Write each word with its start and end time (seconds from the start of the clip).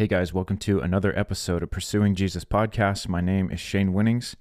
Hey 0.00 0.06
guys, 0.06 0.32
welcome 0.32 0.56
to 0.60 0.80
another 0.80 1.12
episode 1.14 1.62
of 1.62 1.70
Pursuing 1.70 2.14
Jesus 2.14 2.42
podcast. 2.42 3.06
My 3.06 3.20
name 3.20 3.50
is 3.50 3.60
Shane 3.60 3.92
Winnings, 3.92 4.34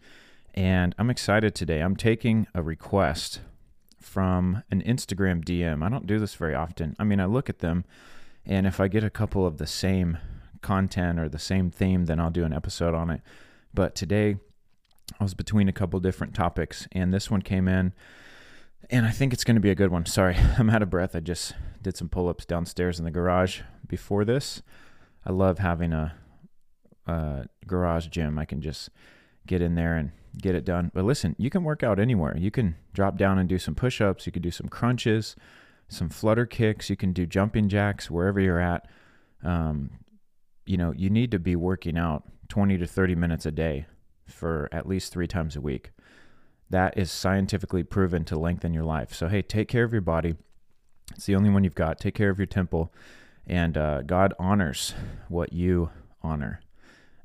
and 0.53 0.95
I'm 0.97 1.09
excited 1.09 1.53
today. 1.53 1.81
I'm 1.81 1.97
taking 1.97 2.47
a 2.55 2.61
request 2.61 3.41
from 3.99 4.63
an 4.71 4.81
Instagram 4.83 5.43
DM. 5.43 5.83
I 5.83 5.89
don't 5.89 6.07
do 6.07 6.17
this 6.17 6.33
very 6.33 6.55
often. 6.55 6.95
I 6.97 7.03
mean, 7.03 7.19
I 7.19 7.25
look 7.25 7.49
at 7.49 7.59
them, 7.59 7.83
and 8.45 8.65
if 8.65 8.79
I 8.79 8.87
get 8.87 9.03
a 9.03 9.09
couple 9.09 9.45
of 9.45 9.57
the 9.57 9.67
same 9.67 10.17
content 10.61 11.19
or 11.19 11.27
the 11.27 11.37
same 11.37 11.71
theme, 11.71 12.05
then 12.05 12.21
I'll 12.21 12.29
do 12.29 12.45
an 12.45 12.53
episode 12.53 12.95
on 12.95 13.09
it. 13.09 13.19
But 13.73 13.95
today, 13.95 14.37
I 15.19 15.23
was 15.25 15.33
between 15.33 15.67
a 15.67 15.73
couple 15.73 15.99
different 15.99 16.33
topics, 16.33 16.87
and 16.93 17.13
this 17.13 17.29
one 17.29 17.41
came 17.41 17.67
in, 17.67 17.91
and 18.89 19.05
I 19.05 19.11
think 19.11 19.33
it's 19.33 19.43
going 19.43 19.57
to 19.57 19.59
be 19.59 19.71
a 19.71 19.75
good 19.75 19.91
one. 19.91 20.05
Sorry, 20.05 20.37
I'm 20.57 20.69
out 20.69 20.83
of 20.83 20.89
breath. 20.89 21.17
I 21.17 21.19
just 21.19 21.51
did 21.81 21.97
some 21.97 22.07
pull 22.07 22.29
ups 22.29 22.45
downstairs 22.45 22.97
in 22.97 23.03
the 23.03 23.11
garage 23.11 23.59
before 23.89 24.23
this. 24.23 24.61
I 25.25 25.31
love 25.31 25.59
having 25.59 25.93
a, 25.93 26.13
a 27.07 27.45
garage 27.67 28.07
gym. 28.07 28.39
I 28.39 28.45
can 28.45 28.61
just 28.61 28.89
get 29.45 29.61
in 29.61 29.75
there 29.75 29.95
and 29.95 30.11
get 30.37 30.55
it 30.55 30.65
done. 30.65 30.91
But 30.93 31.05
listen, 31.05 31.35
you 31.37 31.49
can 31.49 31.63
work 31.63 31.83
out 31.83 31.99
anywhere. 31.99 32.37
You 32.37 32.51
can 32.51 32.75
drop 32.93 33.17
down 33.17 33.37
and 33.39 33.49
do 33.49 33.57
some 33.57 33.75
push 33.75 34.01
ups. 34.01 34.25
You 34.25 34.31
can 34.31 34.41
do 34.41 34.51
some 34.51 34.67
crunches, 34.67 35.35
some 35.87 36.09
flutter 36.09 36.45
kicks. 36.45 36.89
You 36.89 36.95
can 36.95 37.13
do 37.13 37.25
jumping 37.25 37.69
jacks 37.69 38.09
wherever 38.09 38.39
you're 38.39 38.59
at. 38.59 38.87
Um, 39.43 39.91
you 40.65 40.77
know, 40.77 40.93
you 40.95 41.09
need 41.09 41.31
to 41.31 41.39
be 41.39 41.55
working 41.55 41.97
out 41.97 42.23
20 42.49 42.77
to 42.77 42.85
30 42.85 43.15
minutes 43.15 43.45
a 43.45 43.51
day 43.51 43.87
for 44.27 44.69
at 44.71 44.87
least 44.87 45.11
three 45.11 45.27
times 45.27 45.55
a 45.55 45.61
week. 45.61 45.91
That 46.69 46.97
is 46.97 47.11
scientifically 47.11 47.83
proven 47.83 48.23
to 48.25 48.37
lengthen 48.37 48.73
your 48.73 48.83
life. 48.83 49.13
So, 49.13 49.27
hey, 49.27 49.41
take 49.41 49.67
care 49.67 49.83
of 49.83 49.91
your 49.91 50.01
body. 50.01 50.35
It's 51.15 51.25
the 51.25 51.35
only 51.35 51.49
one 51.49 51.63
you've 51.63 51.73
got. 51.73 51.99
Take 51.99 52.13
care 52.13 52.29
of 52.29 52.37
your 52.37 52.45
temple 52.45 52.93
and 53.49 53.77
uh, 53.77 54.03
God 54.03 54.33
honors 54.37 54.93
what 55.27 55.51
you 55.51 55.89
honor. 56.21 56.61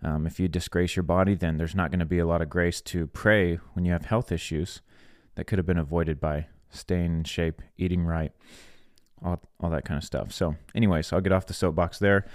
Um, 0.02 0.26
if 0.26 0.40
you 0.40 0.48
disgrace 0.48 0.96
your 0.96 1.02
body, 1.02 1.34
then 1.34 1.58
there's 1.58 1.74
not 1.74 1.90
going 1.90 2.00
to 2.00 2.06
be 2.06 2.18
a 2.18 2.26
lot 2.26 2.42
of 2.42 2.50
grace 2.50 2.80
to 2.82 3.06
pray 3.06 3.56
when 3.74 3.84
you 3.84 3.92
have 3.92 4.06
health 4.06 4.32
issues 4.32 4.80
that 5.34 5.46
could 5.46 5.58
have 5.58 5.66
been 5.66 5.78
avoided 5.78 6.20
by 6.20 6.46
staying 6.70 7.18
in 7.18 7.24
shape, 7.24 7.62
eating 7.76 8.04
right, 8.04 8.32
all, 9.22 9.40
all 9.60 9.70
that 9.70 9.84
kind 9.84 9.98
of 9.98 10.04
stuff. 10.04 10.32
So, 10.32 10.56
anyways, 10.74 11.12
I'll 11.12 11.20
get 11.20 11.32
off 11.32 11.46
the 11.46 11.54
soapbox 11.54 11.98
there. 11.98 12.26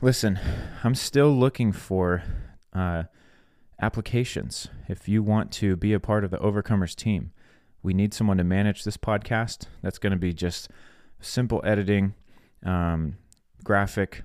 Listen, 0.00 0.38
I'm 0.84 0.94
still 0.94 1.30
looking 1.30 1.72
for 1.72 2.22
uh, 2.74 3.04
applications. 3.80 4.68
If 4.88 5.08
you 5.08 5.22
want 5.22 5.52
to 5.52 5.76
be 5.76 5.92
a 5.94 6.00
part 6.00 6.24
of 6.24 6.30
the 6.30 6.38
Overcomers 6.38 6.94
team, 6.94 7.32
we 7.82 7.94
need 7.94 8.12
someone 8.12 8.36
to 8.38 8.44
manage 8.44 8.84
this 8.84 8.96
podcast. 8.96 9.66
That's 9.82 9.98
going 9.98 10.12
to 10.12 10.18
be 10.18 10.32
just 10.32 10.68
simple 11.20 11.62
editing 11.64 12.14
um, 12.66 13.16
graphic 13.64 14.24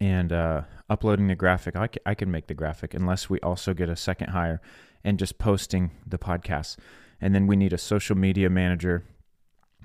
and 0.00 0.32
uh, 0.32 0.62
uploading 0.90 1.28
the 1.28 1.36
graphic. 1.36 1.76
I 1.76 1.86
can, 1.86 2.14
can 2.16 2.30
make 2.30 2.48
the 2.48 2.54
graphic 2.54 2.94
unless 2.94 3.30
we 3.30 3.38
also 3.40 3.72
get 3.74 3.88
a 3.88 3.96
second 3.96 4.30
hire 4.30 4.60
and 5.04 5.18
just 5.18 5.38
posting 5.38 5.92
the 6.06 6.18
podcast. 6.18 6.76
And 7.20 7.34
then 7.34 7.46
we 7.46 7.56
need 7.56 7.72
a 7.72 7.78
social 7.78 8.16
media 8.16 8.50
manager 8.50 9.04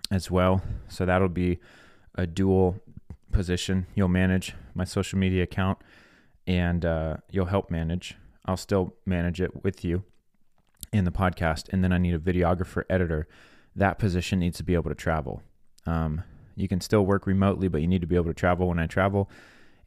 as 0.10 0.32
well. 0.32 0.62
So 0.90 1.06
that'll 1.06 1.30
be 1.30 1.60
a 2.16 2.26
dual 2.26 2.82
position. 3.32 3.88
You'll 3.96 4.10
manage 4.10 4.56
my 4.74 4.84
social 4.84 5.20
media 5.20 5.44
account 5.44 5.78
and 6.48 6.84
uh, 6.84 7.18
you'll 7.30 7.46
help 7.46 7.70
manage. 7.70 8.18
I'll 8.46 8.58
still 8.58 8.96
manage 9.06 9.40
it 9.40 9.64
with 9.64 9.86
you 9.86 10.04
in 10.92 11.06
the 11.06 11.12
podcast. 11.12 11.70
And 11.72 11.84
then 11.84 11.94
I 11.94 11.98
need 11.98 12.14
a 12.14 12.20
videographer 12.20 12.84
editor. 12.90 13.28
That 13.76 14.00
position 14.00 14.40
needs 14.40 14.58
to 14.58 14.64
be 14.64 14.74
able 14.74 14.90
to 14.90 14.96
travel. 14.96 15.42
Um, 15.86 16.24
you 16.56 16.68
can 16.68 16.82
still 16.82 17.06
work 17.06 17.28
remotely, 17.28 17.68
but 17.68 17.82
you 17.82 17.88
need 17.88 18.02
to 18.02 18.08
be 18.08 18.16
able 18.16 18.26
to 18.26 18.34
travel 18.34 18.68
when 18.68 18.80
I 18.80 18.88
travel. 18.88 19.30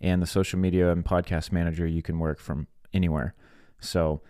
And 0.01 0.21
the 0.21 0.27
social 0.27 0.59
media 0.59 0.91
and 0.91 1.05
podcast 1.05 1.53
manager, 1.53 1.87
you 1.87 2.03
can 2.03 2.19
work 2.19 2.39
from 2.39 2.67
anywhere. 2.93 3.35
So 3.81 4.21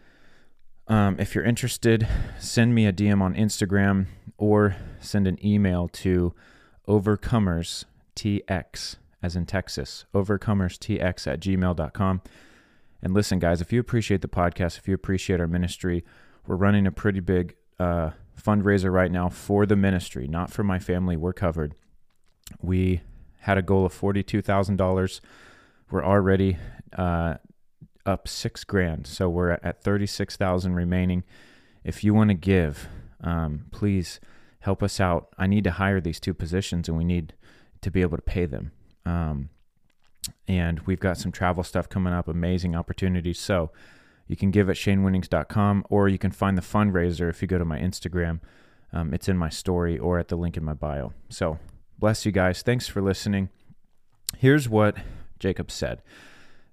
um, 0.89 1.17
if 1.19 1.35
you're 1.35 1.45
interested, 1.45 2.07
send 2.39 2.75
me 2.75 2.87
a 2.87 2.93
DM 2.93 3.23
on 3.23 3.35
Instagram 3.35 4.07
or 4.37 4.77
send 5.01 5.27
an 5.27 5.45
email 5.45 5.89
to 5.89 6.35
overcomerstx, 6.87 8.97
as 9.23 9.37
in 9.37 9.47
Texas, 9.47 10.05
overcomerstx 10.15 11.27
at 11.27 11.41
gmail.com. 11.41 12.23
And 13.03 13.15
listen, 13.15 13.39
guys, 13.39 13.61
if 13.61 13.73
you 13.73 13.81
appreciate 13.81 14.23
the 14.23 14.29
podcast, 14.29 14.79
if 14.79 14.89
you 14.89 14.95
appreciate 14.95 15.41
our 15.41 15.47
ministry, 15.47 16.05
we're 16.47 16.57
running 16.57 16.87
a 16.87 16.93
pretty 16.93 17.21
big 17.21 17.57
uh, 17.79 18.11
fundraiser 18.41 18.93
right 18.93 19.11
now 19.11 19.29
for 19.29 19.67
the 19.67 19.77
ministry, 19.77 20.29
not 20.29 20.51
for 20.51 20.63
my 20.63 20.79
family. 20.79 21.17
We're 21.17 21.33
covered. 21.33 21.75
We 22.61 23.03
had 23.41 23.59
a 23.59 23.63
goal 23.63 23.85
of 23.85 23.99
$42,000. 23.99 25.21
We're 25.91 26.05
already 26.05 26.57
uh, 26.97 27.35
up 28.07 28.29
six 28.29 28.65
grand. 28.65 29.07
So 29.07 29.29
we're 29.29 29.51
at 29.51 29.83
36,000 29.83 30.75
remaining. 30.75 31.25
If 31.85 32.03
you 32.03 32.15
want 32.15 32.31
to 32.31 32.35
give, 32.35 32.89
um, 33.23 33.67
please 33.71 34.21
help 34.61 34.83
us 34.83 35.01
out. 35.01 35.29
I 35.39 35.47
need 35.47 35.65
to 35.65 35.73
hire 35.73 36.01
these 36.01 36.21
two 36.21 36.35
positions 36.35 36.89
and 36.89 36.97
we 36.97 37.05
need 37.05 37.35
to 37.83 37.91
be 37.91 38.01
able 38.01 38.17
to 38.17 38.23
pay 38.23 38.47
them. 38.47 38.73
Um, 39.05 39.51
and 40.49 40.81
we've 40.81 41.01
got 41.01 41.19
some 41.19 41.33
travel 41.33 41.63
stuff 41.63 41.89
coming 41.89 42.15
up, 42.15 42.29
amazing 42.29 42.75
opportunities. 42.75 43.39
So 43.39 43.71
you 44.27 44.37
can 44.37 44.51
give 44.51 44.71
at 44.71 44.77
shanewinnings.com 44.77 45.85
or 45.91 46.09
you 46.09 46.19
can 46.19 46.31
find 46.31 46.57
the 46.57 46.63
fundraiser 46.63 47.29
if 47.29 47.43
you 47.43 47.49
go 47.49 47.59
to 47.59 47.65
my 47.65 47.79
Instagram. 47.79 48.41
Um, 48.93 49.13
it's 49.13 49.29
in 49.29 49.37
my 49.37 49.51
story 49.51 49.99
or 49.99 50.19
at 50.19 50.29
the 50.29 50.37
link 50.37 50.57
in 50.57 50.65
my 50.65 50.73
bio. 50.73 51.13
So 51.29 51.59
Bless 51.99 52.27
you 52.27 52.33
guys. 52.33 52.63
Thanks 52.63 52.89
for 52.89 53.01
listening. 53.01 53.51
Here's 54.37 54.69
what 54.69 54.97
Jacob 55.39 55.71
said. 55.71 56.03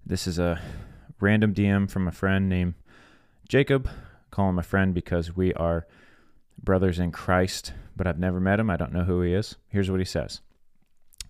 This 0.05 0.25
is 0.27 0.39
a 0.39 0.61
random 1.19 1.53
DM 1.53 1.89
from 1.89 2.07
a 2.07 2.11
friend 2.11 2.49
named 2.49 2.73
Jacob. 3.47 3.89
Call 4.31 4.49
him 4.49 4.59
a 4.59 4.63
friend 4.63 4.93
because 4.93 5.35
we 5.35 5.53
are 5.53 5.85
brothers 6.61 6.99
in 6.99 7.11
Christ, 7.11 7.73
but 7.95 8.07
I've 8.07 8.19
never 8.19 8.39
met 8.39 8.59
him. 8.59 8.69
I 8.69 8.77
don't 8.77 8.93
know 8.93 9.03
who 9.03 9.21
he 9.21 9.33
is. 9.33 9.57
Here's 9.67 9.91
what 9.91 9.99
he 9.99 10.05
says 10.05 10.41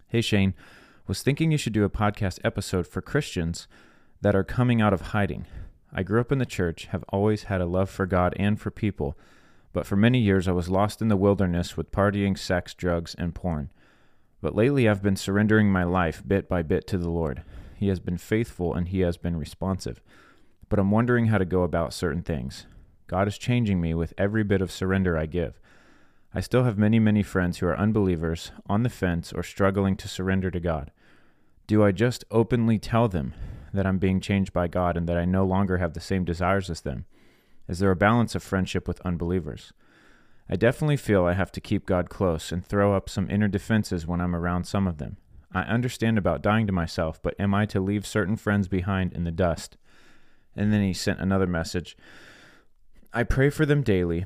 Hey, 0.07 0.21
Shane, 0.21 0.53
was 1.07 1.21
thinking 1.21 1.51
you 1.51 1.57
should 1.57 1.73
do 1.73 1.83
a 1.83 1.89
podcast 1.89 2.39
episode 2.43 2.87
for 2.87 3.01
Christians 3.01 3.67
that 4.21 4.35
are 4.35 4.43
coming 4.43 4.81
out 4.81 4.93
of 4.93 5.01
hiding. 5.01 5.45
I 5.93 6.03
grew 6.03 6.21
up 6.21 6.31
in 6.31 6.37
the 6.37 6.45
church, 6.45 6.85
have 6.85 7.03
always 7.09 7.43
had 7.43 7.59
a 7.59 7.65
love 7.65 7.89
for 7.89 8.05
God 8.05 8.33
and 8.37 8.59
for 8.59 8.71
people, 8.71 9.17
but 9.73 9.85
for 9.85 9.97
many 9.97 10.19
years 10.19 10.47
I 10.47 10.53
was 10.53 10.69
lost 10.69 11.01
in 11.01 11.09
the 11.09 11.17
wilderness 11.17 11.75
with 11.75 11.91
partying, 11.91 12.37
sex, 12.37 12.73
drugs, 12.73 13.13
and 13.17 13.35
porn. 13.35 13.69
But 14.41 14.55
lately 14.55 14.89
I've 14.89 15.03
been 15.03 15.15
surrendering 15.15 15.71
my 15.71 15.83
life 15.83 16.23
bit 16.27 16.49
by 16.49 16.63
bit 16.63 16.87
to 16.87 16.97
the 16.97 17.09
Lord. 17.09 17.43
He 17.77 17.87
has 17.87 17.99
been 17.99 18.17
faithful 18.17 18.73
and 18.73 18.87
He 18.87 19.01
has 19.01 19.17
been 19.17 19.37
responsive. 19.37 20.01
But 20.67 20.79
I'm 20.79 20.91
wondering 20.91 21.27
how 21.27 21.37
to 21.37 21.45
go 21.45 21.63
about 21.63 21.93
certain 21.93 22.23
things. 22.23 22.65
God 23.07 23.27
is 23.27 23.37
changing 23.37 23.79
me 23.81 23.93
with 23.93 24.13
every 24.17 24.43
bit 24.43 24.61
of 24.61 24.71
surrender 24.71 25.17
I 25.17 25.25
give. 25.25 25.59
I 26.33 26.39
still 26.39 26.63
have 26.63 26.77
many, 26.77 26.97
many 26.97 27.23
friends 27.23 27.57
who 27.57 27.67
are 27.67 27.77
unbelievers, 27.77 28.51
on 28.69 28.83
the 28.83 28.89
fence, 28.89 29.33
or 29.33 29.43
struggling 29.43 29.97
to 29.97 30.07
surrender 30.07 30.49
to 30.49 30.61
God. 30.61 30.91
Do 31.67 31.83
I 31.83 31.91
just 31.91 32.23
openly 32.31 32.79
tell 32.79 33.09
them 33.09 33.33
that 33.73 33.85
I'm 33.85 33.97
being 33.97 34.21
changed 34.21 34.53
by 34.53 34.67
God 34.67 34.95
and 34.95 35.09
that 35.09 35.17
I 35.17 35.25
no 35.25 35.45
longer 35.45 35.77
have 35.77 35.93
the 35.93 35.99
same 35.99 36.23
desires 36.23 36.69
as 36.69 36.81
them? 36.81 37.05
Is 37.67 37.79
there 37.79 37.91
a 37.91 37.97
balance 37.97 38.33
of 38.33 38.43
friendship 38.43 38.87
with 38.87 39.01
unbelievers? 39.01 39.73
I 40.49 40.55
definitely 40.55 40.97
feel 40.97 41.25
I 41.25 41.33
have 41.33 41.51
to 41.53 41.61
keep 41.61 41.85
God 41.85 42.09
close 42.09 42.51
and 42.51 42.65
throw 42.65 42.93
up 42.93 43.09
some 43.09 43.29
inner 43.29 43.47
defenses 43.47 44.05
when 44.05 44.19
I'm 44.19 44.35
around 44.35 44.65
some 44.65 44.87
of 44.87 44.97
them. 44.97 45.17
I 45.53 45.61
understand 45.61 46.17
about 46.17 46.41
dying 46.41 46.67
to 46.67 46.73
myself, 46.73 47.21
but 47.21 47.39
am 47.39 47.53
I 47.53 47.65
to 47.67 47.79
leave 47.79 48.05
certain 48.05 48.35
friends 48.35 48.67
behind 48.67 49.13
in 49.13 49.23
the 49.23 49.31
dust? 49.31 49.77
And 50.55 50.71
then 50.71 50.81
he 50.81 50.93
sent 50.93 51.19
another 51.19 51.47
message. 51.47 51.97
I 53.13 53.23
pray 53.23 53.49
for 53.49 53.65
them 53.65 53.83
daily 53.83 54.25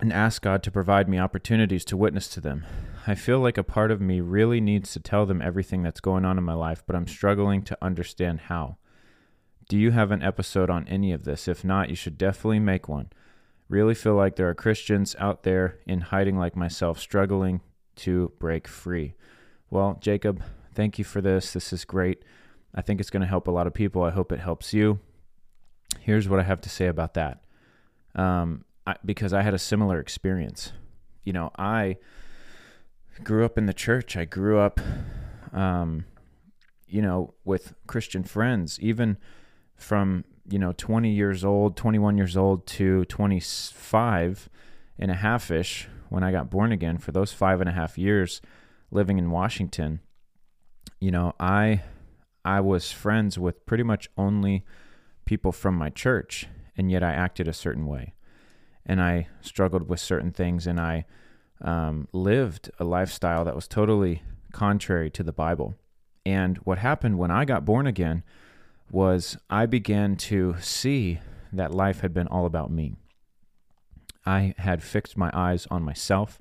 and 0.00 0.12
ask 0.12 0.42
God 0.42 0.62
to 0.62 0.70
provide 0.70 1.08
me 1.08 1.18
opportunities 1.18 1.84
to 1.86 1.96
witness 1.96 2.28
to 2.28 2.40
them. 2.40 2.64
I 3.06 3.14
feel 3.14 3.40
like 3.40 3.58
a 3.58 3.64
part 3.64 3.90
of 3.90 4.00
me 4.00 4.20
really 4.20 4.60
needs 4.60 4.92
to 4.92 5.00
tell 5.00 5.26
them 5.26 5.42
everything 5.42 5.82
that's 5.82 6.00
going 6.00 6.24
on 6.24 6.38
in 6.38 6.44
my 6.44 6.54
life, 6.54 6.82
but 6.86 6.96
I'm 6.96 7.06
struggling 7.06 7.62
to 7.64 7.78
understand 7.80 8.40
how. 8.40 8.76
Do 9.68 9.78
you 9.78 9.90
have 9.90 10.10
an 10.10 10.22
episode 10.22 10.70
on 10.70 10.88
any 10.88 11.12
of 11.12 11.24
this? 11.24 11.48
If 11.48 11.64
not, 11.64 11.90
you 11.90 11.96
should 11.96 12.18
definitely 12.18 12.58
make 12.58 12.88
one 12.88 13.10
really 13.70 13.94
feel 13.94 14.14
like 14.14 14.34
there 14.34 14.48
are 14.48 14.54
Christians 14.54 15.14
out 15.18 15.44
there 15.44 15.78
in 15.86 16.00
hiding 16.00 16.36
like 16.36 16.56
myself, 16.56 16.98
struggling 16.98 17.60
to 17.96 18.32
break 18.40 18.66
free. 18.66 19.14
Well, 19.70 19.96
Jacob, 20.00 20.42
thank 20.74 20.98
you 20.98 21.04
for 21.04 21.20
this. 21.20 21.52
This 21.52 21.72
is 21.72 21.84
great. 21.84 22.24
I 22.74 22.82
think 22.82 23.00
it's 23.00 23.10
going 23.10 23.22
to 23.22 23.28
help 23.28 23.46
a 23.46 23.52
lot 23.52 23.68
of 23.68 23.72
people. 23.72 24.02
I 24.02 24.10
hope 24.10 24.32
it 24.32 24.40
helps 24.40 24.74
you. 24.74 24.98
Here's 26.00 26.28
what 26.28 26.40
I 26.40 26.42
have 26.42 26.60
to 26.62 26.68
say 26.68 26.88
about 26.88 27.14
that. 27.14 27.42
Um, 28.16 28.64
I, 28.86 28.96
because 29.04 29.32
I 29.32 29.42
had 29.42 29.54
a 29.54 29.58
similar 29.58 30.00
experience. 30.00 30.72
You 31.22 31.32
know, 31.32 31.52
I 31.56 31.98
grew 33.22 33.44
up 33.44 33.56
in 33.56 33.66
the 33.66 33.74
church. 33.74 34.16
I 34.16 34.24
grew 34.24 34.58
up, 34.58 34.80
um, 35.52 36.06
you 36.88 37.02
know, 37.02 37.34
with 37.44 37.74
Christian 37.86 38.24
friends, 38.24 38.80
even 38.80 39.16
from 39.80 40.24
you 40.48 40.58
know 40.58 40.72
20 40.76 41.10
years 41.10 41.44
old 41.44 41.76
21 41.76 42.16
years 42.16 42.36
old 42.36 42.66
to 42.66 43.04
25 43.06 44.48
and 44.98 45.10
a 45.10 45.14
half 45.14 45.50
ish 45.50 45.88
when 46.08 46.22
i 46.22 46.30
got 46.30 46.50
born 46.50 46.72
again 46.72 46.98
for 46.98 47.12
those 47.12 47.32
five 47.32 47.60
and 47.60 47.68
a 47.68 47.72
half 47.72 47.96
years 47.96 48.40
living 48.90 49.18
in 49.18 49.30
washington 49.30 50.00
you 51.00 51.10
know 51.10 51.32
i 51.38 51.82
I 52.44 52.60
was 52.60 52.90
friends 52.90 53.38
with 53.38 53.66
pretty 53.66 53.82
much 53.82 54.08
only 54.16 54.64
people 55.24 55.52
from 55.52 55.76
my 55.76 55.90
church, 55.90 56.48
and 56.76 56.90
yet 56.90 57.02
I 57.02 57.12
acted 57.12 57.48
a 57.48 57.52
certain 57.52 57.86
way. 57.86 58.14
And 58.86 59.00
I 59.00 59.28
struggled 59.40 59.88
with 59.88 60.00
certain 60.00 60.32
things, 60.32 60.66
and 60.66 60.80
I 60.80 61.04
um, 61.60 62.08
lived 62.12 62.70
a 62.78 62.84
lifestyle 62.84 63.44
that 63.44 63.54
was 63.54 63.68
totally 63.68 64.22
contrary 64.52 65.10
to 65.10 65.22
the 65.22 65.32
Bible. 65.32 65.74
And 66.24 66.56
what 66.58 66.78
happened 66.78 67.18
when 67.18 67.30
I 67.30 67.44
got 67.44 67.64
born 67.64 67.86
again 67.86 68.22
was 68.90 69.36
I 69.48 69.66
began 69.66 70.16
to 70.16 70.56
see 70.60 71.20
that 71.52 71.74
life 71.74 72.00
had 72.00 72.12
been 72.12 72.28
all 72.28 72.46
about 72.46 72.70
me. 72.70 72.96
I 74.26 74.54
had 74.58 74.82
fixed 74.82 75.16
my 75.16 75.30
eyes 75.32 75.66
on 75.70 75.82
myself, 75.82 76.40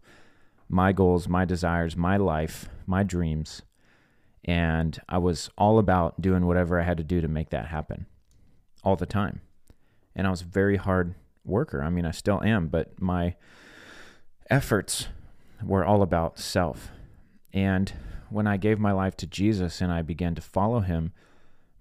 my 0.68 0.92
goals, 0.92 1.28
my 1.28 1.46
desires, 1.46 1.96
my 1.96 2.18
life, 2.18 2.70
my 2.86 3.04
dreams, 3.04 3.62
and 4.46 5.00
I 5.08 5.18
was 5.18 5.50
all 5.58 5.80
about 5.80 6.22
doing 6.22 6.46
whatever 6.46 6.80
I 6.80 6.84
had 6.84 6.98
to 6.98 7.04
do 7.04 7.22
to 7.22 7.28
make 7.28 7.50
that 7.50 7.68
happen 7.68 8.06
all 8.84 8.96
the 8.96 9.06
time. 9.06 9.42
And 10.16 10.28
I 10.28 10.30
was 10.30 10.42
a 10.42 10.46
very 10.46 10.78
hard 10.78 11.16
worker. 11.46 11.84
I 11.84 11.90
mean, 11.90 12.06
I 12.06 12.12
still 12.12 12.42
am, 12.44 12.68
but 12.68 13.02
my 13.02 13.36
efforts 14.50 15.08
were 15.64 15.86
all 15.86 16.02
about 16.02 16.40
self. 16.40 16.90
And 17.54 17.92
when 18.30 18.48
I 18.48 18.58
gave 18.58 18.80
my 18.80 18.92
life 18.92 19.18
to 19.18 19.28
Jesus 19.28 19.82
and 19.82 19.92
I 19.92 20.02
began 20.02 20.36
to 20.36 20.42
follow 20.42 20.82
him, 20.82 21.14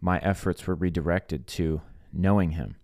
my 0.01 0.19
efforts 0.19 0.67
were 0.67 0.75
redirected 0.75 1.47
to 1.47 1.81
knowing 2.13 2.53
him. 2.53 2.77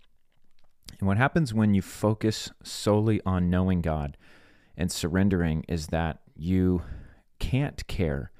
And 0.98 1.08
what 1.08 1.16
happens 1.16 1.52
when 1.52 1.74
you 1.74 1.82
focus 1.82 2.50
solely 2.62 3.20
on 3.26 3.50
knowing 3.50 3.80
God 3.80 4.16
and 4.76 4.90
surrendering 4.90 5.64
is 5.68 5.88
that 5.88 6.20
you 6.36 6.82
can't 7.38 7.86
care 7.86 8.30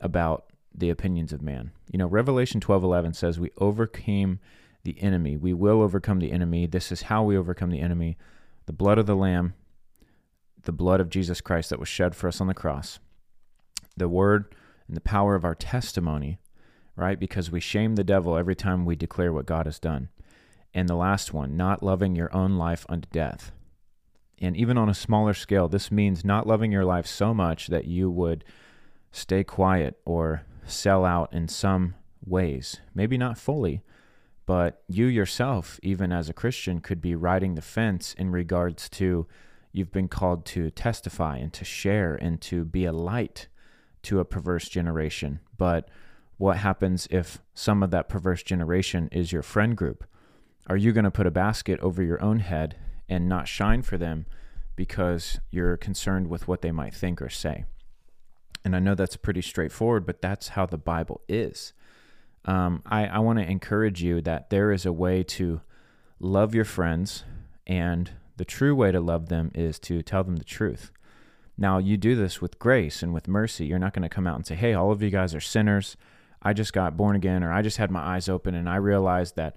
about 0.00 0.46
the 0.74 0.90
opinions 0.90 1.32
of 1.32 1.42
man. 1.42 1.70
You 1.90 1.98
know, 1.98 2.06
Revelation 2.06 2.60
12:11 2.60 3.14
says 3.14 3.40
we 3.40 3.50
overcame 3.58 4.40
the 4.84 5.00
enemy. 5.00 5.36
We 5.36 5.54
will 5.54 5.82
overcome 5.82 6.18
the 6.18 6.32
enemy. 6.32 6.66
This 6.66 6.92
is 6.92 7.02
how 7.02 7.24
we 7.24 7.36
overcome 7.36 7.70
the 7.70 7.80
enemy. 7.80 8.16
The 8.66 8.72
blood 8.72 8.98
of 8.98 9.06
the 9.06 9.16
lamb, 9.16 9.54
the 10.62 10.72
blood 10.72 11.00
of 11.00 11.08
Jesus 11.08 11.40
Christ 11.40 11.70
that 11.70 11.80
was 11.80 11.88
shed 11.88 12.14
for 12.14 12.28
us 12.28 12.40
on 12.40 12.46
the 12.46 12.54
cross. 12.54 12.98
The 13.96 14.08
word 14.08 14.54
and 14.86 14.96
the 14.96 15.00
power 15.00 15.34
of 15.34 15.44
our 15.44 15.54
testimony, 15.54 16.38
right? 16.96 17.20
Because 17.20 17.50
we 17.50 17.60
shame 17.60 17.94
the 17.94 18.04
devil 18.04 18.36
every 18.36 18.56
time 18.56 18.84
we 18.84 18.96
declare 18.96 19.32
what 19.32 19.46
God 19.46 19.66
has 19.66 19.78
done. 19.78 20.08
And 20.74 20.88
the 20.88 20.96
last 20.96 21.32
one, 21.32 21.56
not 21.56 21.82
loving 21.82 22.16
your 22.16 22.34
own 22.34 22.56
life 22.56 22.84
unto 22.88 23.08
death. 23.10 23.52
And 24.38 24.56
even 24.56 24.76
on 24.76 24.88
a 24.88 24.94
smaller 24.94 25.34
scale, 25.34 25.68
this 25.68 25.90
means 25.90 26.24
not 26.24 26.46
loving 26.46 26.72
your 26.72 26.84
life 26.84 27.06
so 27.06 27.32
much 27.32 27.68
that 27.68 27.86
you 27.86 28.10
would 28.10 28.44
stay 29.10 29.44
quiet 29.44 29.98
or 30.04 30.42
sell 30.66 31.04
out 31.04 31.32
in 31.32 31.48
some 31.48 31.94
ways. 32.24 32.80
Maybe 32.94 33.16
not 33.16 33.38
fully, 33.38 33.82
but 34.44 34.82
you 34.88 35.06
yourself, 35.06 35.80
even 35.82 36.12
as 36.12 36.28
a 36.28 36.34
Christian, 36.34 36.80
could 36.80 37.00
be 37.00 37.14
riding 37.14 37.54
the 37.54 37.62
fence 37.62 38.14
in 38.18 38.30
regards 38.30 38.88
to 38.90 39.26
you've 39.72 39.92
been 39.92 40.08
called 40.08 40.44
to 40.46 40.70
testify 40.70 41.36
and 41.36 41.52
to 41.52 41.64
share 41.64 42.14
and 42.14 42.40
to 42.42 42.64
be 42.64 42.84
a 42.84 42.92
light 42.92 43.48
to 44.02 44.20
a 44.20 44.24
perverse 44.24 44.68
generation. 44.68 45.40
But 45.56 45.88
what 46.38 46.58
happens 46.58 47.08
if 47.10 47.38
some 47.54 47.82
of 47.82 47.90
that 47.90 48.08
perverse 48.08 48.42
generation 48.42 49.08
is 49.10 49.32
your 49.32 49.42
friend 49.42 49.76
group? 49.76 50.04
Are 50.66 50.76
you 50.76 50.92
going 50.92 51.04
to 51.04 51.10
put 51.10 51.26
a 51.26 51.30
basket 51.30 51.80
over 51.80 52.02
your 52.02 52.22
own 52.22 52.40
head 52.40 52.76
and 53.08 53.28
not 53.28 53.48
shine 53.48 53.82
for 53.82 53.96
them 53.96 54.26
because 54.74 55.40
you're 55.50 55.76
concerned 55.76 56.28
with 56.28 56.48
what 56.48 56.60
they 56.62 56.72
might 56.72 56.94
think 56.94 57.22
or 57.22 57.30
say? 57.30 57.64
And 58.64 58.74
I 58.74 58.80
know 58.80 58.94
that's 58.94 59.16
pretty 59.16 59.42
straightforward, 59.42 60.04
but 60.04 60.20
that's 60.20 60.48
how 60.48 60.66
the 60.66 60.76
Bible 60.76 61.20
is. 61.28 61.72
Um, 62.44 62.82
I, 62.84 63.06
I 63.06 63.18
want 63.20 63.38
to 63.38 63.48
encourage 63.48 64.02
you 64.02 64.20
that 64.22 64.50
there 64.50 64.72
is 64.72 64.84
a 64.84 64.92
way 64.92 65.22
to 65.22 65.60
love 66.18 66.54
your 66.54 66.64
friends, 66.64 67.24
and 67.66 68.10
the 68.36 68.44
true 68.44 68.74
way 68.74 68.92
to 68.92 69.00
love 69.00 69.28
them 69.28 69.50
is 69.54 69.78
to 69.80 70.02
tell 70.02 70.24
them 70.24 70.36
the 70.36 70.44
truth. 70.44 70.90
Now, 71.56 71.78
you 71.78 71.96
do 71.96 72.14
this 72.14 72.42
with 72.42 72.58
grace 72.58 73.02
and 73.02 73.14
with 73.14 73.28
mercy. 73.28 73.66
You're 73.66 73.78
not 73.78 73.94
going 73.94 74.02
to 74.02 74.14
come 74.14 74.26
out 74.26 74.36
and 74.36 74.46
say, 74.46 74.54
hey, 74.54 74.74
all 74.74 74.92
of 74.92 75.02
you 75.02 75.10
guys 75.10 75.34
are 75.34 75.40
sinners. 75.40 75.96
I 76.46 76.52
just 76.52 76.72
got 76.72 76.96
born 76.96 77.16
again, 77.16 77.42
or 77.42 77.52
I 77.52 77.60
just 77.60 77.78
had 77.78 77.90
my 77.90 77.98
eyes 78.00 78.28
open 78.28 78.54
and 78.54 78.68
I 78.68 78.76
realized 78.76 79.34
that, 79.34 79.56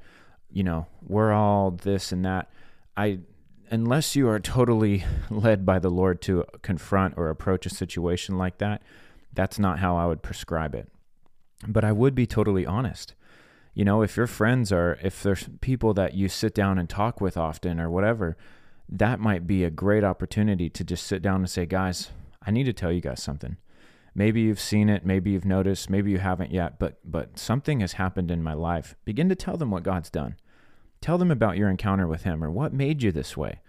you 0.52 0.64
know, 0.64 0.88
we're 1.08 1.32
all 1.32 1.70
this 1.70 2.12
and 2.12 2.26
that. 2.26 2.50
I, 2.98 3.20
unless 3.70 4.16
you 4.16 4.28
are 4.28 4.40
totally 4.40 5.06
led 5.30 5.68
by 5.68 5.78
the 5.78 5.92
Lord 5.92 6.20
to 6.24 6.46
confront 6.64 7.16
or 7.16 7.30
approach 7.30 7.68
a 7.68 7.70
situation 7.70 8.40
like 8.40 8.58
that, 8.58 8.82
that's 9.34 9.60
not 9.60 9.78
how 9.78 9.98
I 9.98 10.08
would 10.08 10.24
prescribe 10.24 10.74
it. 10.74 10.90
But 11.68 11.84
I 11.84 11.92
would 11.92 12.16
be 12.16 12.26
totally 12.26 12.66
honest. 12.66 13.14
You 13.76 13.86
know, 13.86 14.02
if 14.02 14.18
your 14.18 14.26
friends 14.26 14.72
are, 14.72 14.98
if 15.04 15.22
there's 15.22 15.48
people 15.62 15.94
that 15.94 16.16
you 16.16 16.28
sit 16.28 16.56
down 16.56 16.80
and 16.80 16.90
talk 16.90 17.22
with 17.22 17.38
often 17.38 17.80
or 17.80 17.92
whatever, 17.92 18.36
that 18.90 19.20
might 19.20 19.46
be 19.46 19.64
a 19.64 19.70
great 19.70 20.04
opportunity 20.04 20.72
to 20.72 20.84
just 20.84 21.06
sit 21.06 21.22
down 21.22 21.42
and 21.42 21.50
say, 21.52 21.68
guys, 21.68 22.10
I 22.44 22.50
need 22.50 22.64
to 22.64 22.74
tell 22.74 22.92
you 22.92 23.00
guys 23.00 23.22
something. 23.22 23.58
Maybe 24.16 24.42
you've 24.42 24.60
seen 24.60 24.90
it, 24.90 25.06
maybe 25.06 25.32
you've 25.32 25.46
noticed, 25.46 25.90
maybe 25.90 26.12
you 26.12 26.18
haven't 26.18 26.52
yet, 26.52 26.80
but 26.80 27.00
but 27.04 27.38
something 27.38 27.80
has 27.80 27.94
happened 27.94 28.32
in 28.32 28.44
my 28.44 28.54
life. 28.54 28.96
Begin 29.06 29.30
to 29.30 29.36
tell 29.36 29.58
them 29.58 29.72
what 29.72 29.84
God's 29.84 30.10
done. 30.10 30.36
Tell 31.02 31.18
them 31.18 31.32
about 31.32 31.58
your 31.58 31.70
encounter 31.70 32.08
with 32.08 32.24
him 32.24 32.44
or 32.44 32.52
what 32.52 32.74
made 32.74 33.04
you 33.04 33.12
this 33.12 33.38
way. 33.38 33.60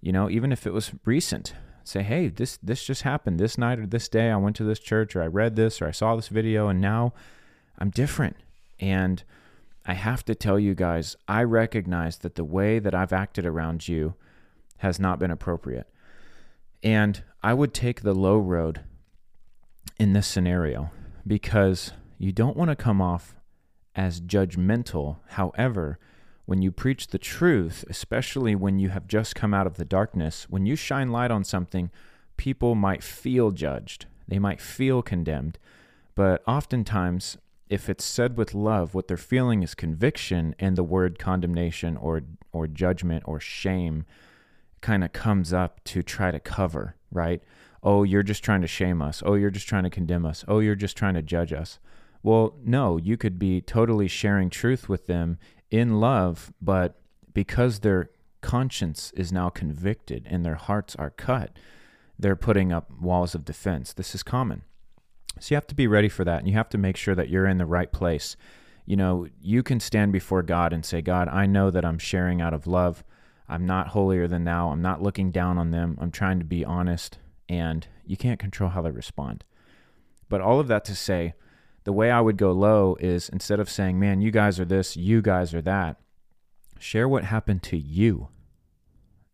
You 0.00 0.12
know, 0.12 0.30
even 0.30 0.52
if 0.52 0.66
it 0.66 0.72
was 0.72 0.92
recent, 1.04 1.54
say, 1.84 2.02
"Hey, 2.02 2.28
this 2.28 2.56
this 2.58 2.84
just 2.84 3.02
happened 3.02 3.38
this 3.38 3.58
night 3.58 3.78
or 3.78 3.86
this 3.86 4.08
day. 4.08 4.30
I 4.30 4.36
went 4.36 4.56
to 4.56 4.64
this 4.64 4.78
church 4.78 5.14
or 5.14 5.22
I 5.22 5.26
read 5.26 5.56
this 5.56 5.82
or 5.82 5.86
I 5.86 5.92
saw 5.92 6.16
this 6.16 6.28
video 6.28 6.68
and 6.68 6.80
now 6.80 7.12
I'm 7.78 7.90
different." 7.90 8.36
And 8.78 9.22
I 9.86 9.94
have 9.94 10.24
to 10.26 10.34
tell 10.34 10.58
you 10.58 10.74
guys, 10.74 11.16
I 11.26 11.42
recognize 11.42 12.18
that 12.18 12.34
the 12.34 12.44
way 12.44 12.78
that 12.78 12.94
I've 12.94 13.12
acted 13.12 13.44
around 13.44 13.88
you 13.88 14.14
has 14.78 14.98
not 14.98 15.18
been 15.18 15.30
appropriate. 15.30 15.88
And 16.82 17.22
I 17.42 17.54
would 17.54 17.74
take 17.74 18.02
the 18.02 18.14
low 18.14 18.38
road 18.38 18.80
in 20.00 20.14
this 20.14 20.26
scenario 20.26 20.90
because 21.26 21.92
you 22.16 22.32
don't 22.32 22.56
want 22.56 22.70
to 22.70 22.74
come 22.74 23.02
off 23.02 23.34
as 23.94 24.22
judgmental. 24.22 25.18
However, 25.28 25.98
when 26.46 26.62
you 26.62 26.72
preach 26.72 27.08
the 27.08 27.18
truth, 27.18 27.84
especially 27.86 28.54
when 28.54 28.78
you 28.78 28.88
have 28.88 29.06
just 29.06 29.34
come 29.34 29.52
out 29.52 29.66
of 29.66 29.76
the 29.76 29.84
darkness, 29.84 30.46
when 30.48 30.64
you 30.64 30.74
shine 30.74 31.12
light 31.12 31.30
on 31.30 31.44
something, 31.44 31.90
people 32.38 32.74
might 32.74 33.02
feel 33.02 33.50
judged. 33.50 34.06
They 34.26 34.38
might 34.38 34.62
feel 34.62 35.02
condemned. 35.02 35.58
But 36.14 36.42
oftentimes, 36.46 37.36
if 37.68 37.90
it's 37.90 38.04
said 38.04 38.38
with 38.38 38.54
love, 38.54 38.94
what 38.94 39.06
they're 39.06 39.18
feeling 39.18 39.62
is 39.62 39.74
conviction, 39.74 40.54
and 40.58 40.76
the 40.76 40.82
word 40.82 41.18
condemnation 41.18 41.98
or, 41.98 42.22
or 42.52 42.66
judgment 42.66 43.24
or 43.26 43.38
shame 43.38 44.06
kind 44.80 45.04
of 45.04 45.12
comes 45.12 45.52
up 45.52 45.84
to 45.84 46.02
try 46.02 46.30
to 46.30 46.40
cover, 46.40 46.96
right? 47.12 47.42
Oh, 47.82 48.02
you're 48.02 48.22
just 48.22 48.44
trying 48.44 48.60
to 48.60 48.66
shame 48.66 49.00
us. 49.00 49.22
Oh, 49.24 49.34
you're 49.34 49.50
just 49.50 49.68
trying 49.68 49.84
to 49.84 49.90
condemn 49.90 50.26
us. 50.26 50.44
Oh, 50.46 50.58
you're 50.58 50.74
just 50.74 50.96
trying 50.96 51.14
to 51.14 51.22
judge 51.22 51.52
us. 51.52 51.78
Well, 52.22 52.54
no, 52.62 52.98
you 52.98 53.16
could 53.16 53.38
be 53.38 53.60
totally 53.60 54.08
sharing 54.08 54.50
truth 54.50 54.88
with 54.88 55.06
them 55.06 55.38
in 55.70 56.00
love, 56.00 56.52
but 56.60 57.00
because 57.32 57.80
their 57.80 58.10
conscience 58.42 59.12
is 59.16 59.32
now 59.32 59.48
convicted 59.48 60.26
and 60.28 60.44
their 60.44 60.56
hearts 60.56 60.94
are 60.96 61.10
cut, 61.10 61.56
they're 62.18 62.36
putting 62.36 62.72
up 62.72 62.90
walls 63.00 63.34
of 63.34 63.44
defense. 63.44 63.92
This 63.92 64.14
is 64.14 64.22
common. 64.22 64.62
So 65.38 65.54
you 65.54 65.56
have 65.56 65.66
to 65.68 65.74
be 65.74 65.86
ready 65.86 66.08
for 66.10 66.24
that 66.24 66.40
and 66.40 66.48
you 66.48 66.54
have 66.54 66.68
to 66.70 66.78
make 66.78 66.96
sure 66.96 67.14
that 67.14 67.30
you're 67.30 67.46
in 67.46 67.58
the 67.58 67.66
right 67.66 67.90
place. 67.90 68.36
You 68.84 68.96
know, 68.96 69.28
you 69.40 69.62
can 69.62 69.80
stand 69.80 70.12
before 70.12 70.42
God 70.42 70.72
and 70.72 70.84
say, 70.84 71.00
God, 71.00 71.28
I 71.28 71.46
know 71.46 71.70
that 71.70 71.84
I'm 71.84 71.98
sharing 71.98 72.42
out 72.42 72.52
of 72.52 72.66
love. 72.66 73.04
I'm 73.48 73.64
not 73.64 73.88
holier 73.88 74.28
than 74.28 74.44
thou. 74.44 74.70
I'm 74.70 74.82
not 74.82 75.02
looking 75.02 75.30
down 75.30 75.56
on 75.56 75.70
them. 75.70 75.96
I'm 76.00 76.10
trying 76.10 76.38
to 76.40 76.44
be 76.44 76.64
honest. 76.64 77.18
And 77.50 77.88
you 78.06 78.16
can't 78.16 78.38
control 78.38 78.70
how 78.70 78.80
they 78.80 78.92
respond. 78.92 79.42
But 80.28 80.40
all 80.40 80.60
of 80.60 80.68
that 80.68 80.84
to 80.84 80.94
say, 80.94 81.34
the 81.82 81.92
way 81.92 82.08
I 82.08 82.20
would 82.20 82.36
go 82.36 82.52
low 82.52 82.96
is 83.00 83.28
instead 83.28 83.58
of 83.58 83.68
saying, 83.68 83.98
man, 83.98 84.20
you 84.20 84.30
guys 84.30 84.60
are 84.60 84.64
this, 84.64 84.96
you 84.96 85.20
guys 85.20 85.52
are 85.52 85.62
that, 85.62 85.96
share 86.78 87.08
what 87.08 87.24
happened 87.24 87.64
to 87.64 87.76
you. 87.76 88.28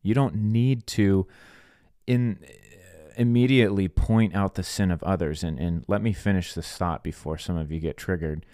You 0.03 0.15
don't 0.15 0.35
need 0.35 0.87
to 0.89 1.27
in 2.07 2.39
immediately 3.19 3.87
point 3.87 4.35
out 4.35 4.55
the 4.55 4.63
sin 4.63 4.91
of 4.91 5.03
others. 5.03 5.45
And, 5.45 5.59
and 5.59 5.85
let 5.87 6.01
me 6.01 6.15
finish 6.15 6.55
this 6.55 6.75
thought 6.75 7.05
before 7.05 7.37
some 7.37 7.59
of 7.59 7.71
you 7.71 7.81
get 7.81 7.99
triggered. 7.99 8.47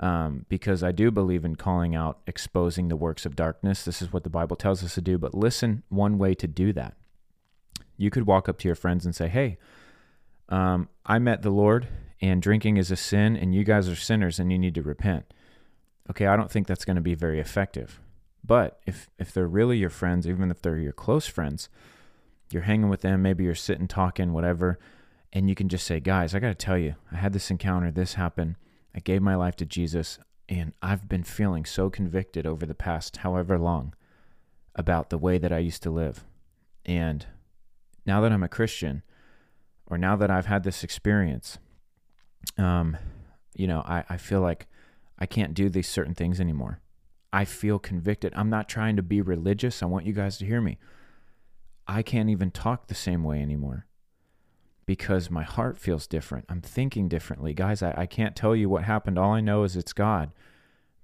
Um, 0.00 0.44
because 0.48 0.82
I 0.82 0.90
do 0.90 1.12
believe 1.12 1.44
in 1.44 1.54
calling 1.54 1.94
out, 1.94 2.18
exposing 2.26 2.88
the 2.88 2.96
works 2.96 3.24
of 3.24 3.36
darkness. 3.36 3.84
This 3.84 4.02
is 4.02 4.12
what 4.12 4.24
the 4.24 4.30
Bible 4.30 4.56
tells 4.56 4.82
us 4.82 4.94
to 4.94 5.00
do. 5.00 5.18
But 5.18 5.34
listen, 5.34 5.84
one 5.88 6.18
way 6.18 6.34
to 6.34 6.48
do 6.48 6.72
that. 6.72 6.96
You 7.96 8.10
could 8.10 8.26
walk 8.26 8.48
up 8.48 8.58
to 8.58 8.68
your 8.68 8.74
friends 8.74 9.04
and 9.04 9.14
say, 9.14 9.28
Hey, 9.28 9.58
um, 10.48 10.88
I 11.06 11.18
met 11.18 11.42
the 11.42 11.50
Lord 11.50 11.88
and 12.20 12.40
drinking 12.42 12.76
is 12.76 12.90
a 12.90 12.96
sin 12.96 13.36
and 13.36 13.54
you 13.54 13.64
guys 13.64 13.88
are 13.88 13.96
sinners 13.96 14.38
and 14.38 14.50
you 14.50 14.58
need 14.58 14.74
to 14.74 14.82
repent. 14.82 15.32
Okay, 16.10 16.26
I 16.26 16.36
don't 16.36 16.50
think 16.50 16.66
that's 16.66 16.84
going 16.84 16.96
to 16.96 17.02
be 17.02 17.14
very 17.14 17.40
effective. 17.40 18.00
But 18.46 18.80
if 18.86 19.08
if 19.18 19.32
they're 19.32 19.46
really 19.46 19.78
your 19.78 19.90
friends, 19.90 20.28
even 20.28 20.50
if 20.50 20.60
they're 20.60 20.76
your 20.76 20.92
close 20.92 21.26
friends, 21.26 21.68
you're 22.50 22.62
hanging 22.62 22.90
with 22.90 23.00
them, 23.00 23.22
maybe 23.22 23.44
you're 23.44 23.54
sitting 23.54 23.88
talking 23.88 24.32
whatever, 24.32 24.78
and 25.32 25.48
you 25.48 25.54
can 25.54 25.70
just 25.70 25.86
say, 25.86 25.98
"Guys, 25.98 26.34
I 26.34 26.40
got 26.40 26.48
to 26.48 26.54
tell 26.54 26.76
you, 26.76 26.96
I 27.10 27.16
had 27.16 27.32
this 27.32 27.50
encounter, 27.50 27.90
this 27.90 28.14
happened. 28.14 28.56
I 28.94 29.00
gave 29.00 29.22
my 29.22 29.34
life 29.34 29.56
to 29.56 29.64
Jesus, 29.64 30.18
and 30.48 30.74
I've 30.82 31.08
been 31.08 31.24
feeling 31.24 31.64
so 31.64 31.88
convicted 31.88 32.46
over 32.46 32.66
the 32.66 32.74
past 32.74 33.18
however 33.18 33.58
long 33.58 33.94
about 34.74 35.08
the 35.08 35.18
way 35.18 35.38
that 35.38 35.52
I 35.52 35.58
used 35.58 35.82
to 35.84 35.90
live. 35.90 36.24
And 36.84 37.26
now 38.06 38.20
that 38.20 38.32
I'm 38.32 38.42
a 38.42 38.48
Christian, 38.48 39.02
or 39.86 39.98
now 39.98 40.16
that 40.16 40.30
I've 40.30 40.46
had 40.46 40.64
this 40.64 40.84
experience, 40.84 41.58
um, 42.58 42.96
you 43.54 43.66
know, 43.66 43.80
I, 43.80 44.04
I 44.08 44.16
feel 44.16 44.40
like 44.40 44.66
I 45.18 45.26
can't 45.26 45.54
do 45.54 45.68
these 45.68 45.88
certain 45.88 46.14
things 46.14 46.40
anymore. 46.40 46.80
I 47.32 47.44
feel 47.44 47.78
convicted. 47.78 48.32
I'm 48.36 48.50
not 48.50 48.68
trying 48.68 48.96
to 48.96 49.02
be 49.02 49.20
religious. 49.20 49.82
I 49.82 49.86
want 49.86 50.06
you 50.06 50.12
guys 50.12 50.38
to 50.38 50.46
hear 50.46 50.60
me. 50.60 50.78
I 51.86 52.02
can't 52.02 52.30
even 52.30 52.50
talk 52.50 52.86
the 52.86 52.94
same 52.94 53.24
way 53.24 53.42
anymore 53.42 53.86
because 54.86 55.30
my 55.30 55.42
heart 55.42 55.78
feels 55.78 56.06
different. 56.06 56.44
I'm 56.48 56.60
thinking 56.60 57.08
differently. 57.08 57.54
Guys, 57.54 57.82
I, 57.82 57.94
I 57.96 58.06
can't 58.06 58.36
tell 58.36 58.54
you 58.54 58.68
what 58.68 58.84
happened. 58.84 59.18
All 59.18 59.32
I 59.32 59.40
know 59.40 59.64
is 59.64 59.76
it's 59.76 59.92
God. 59.92 60.30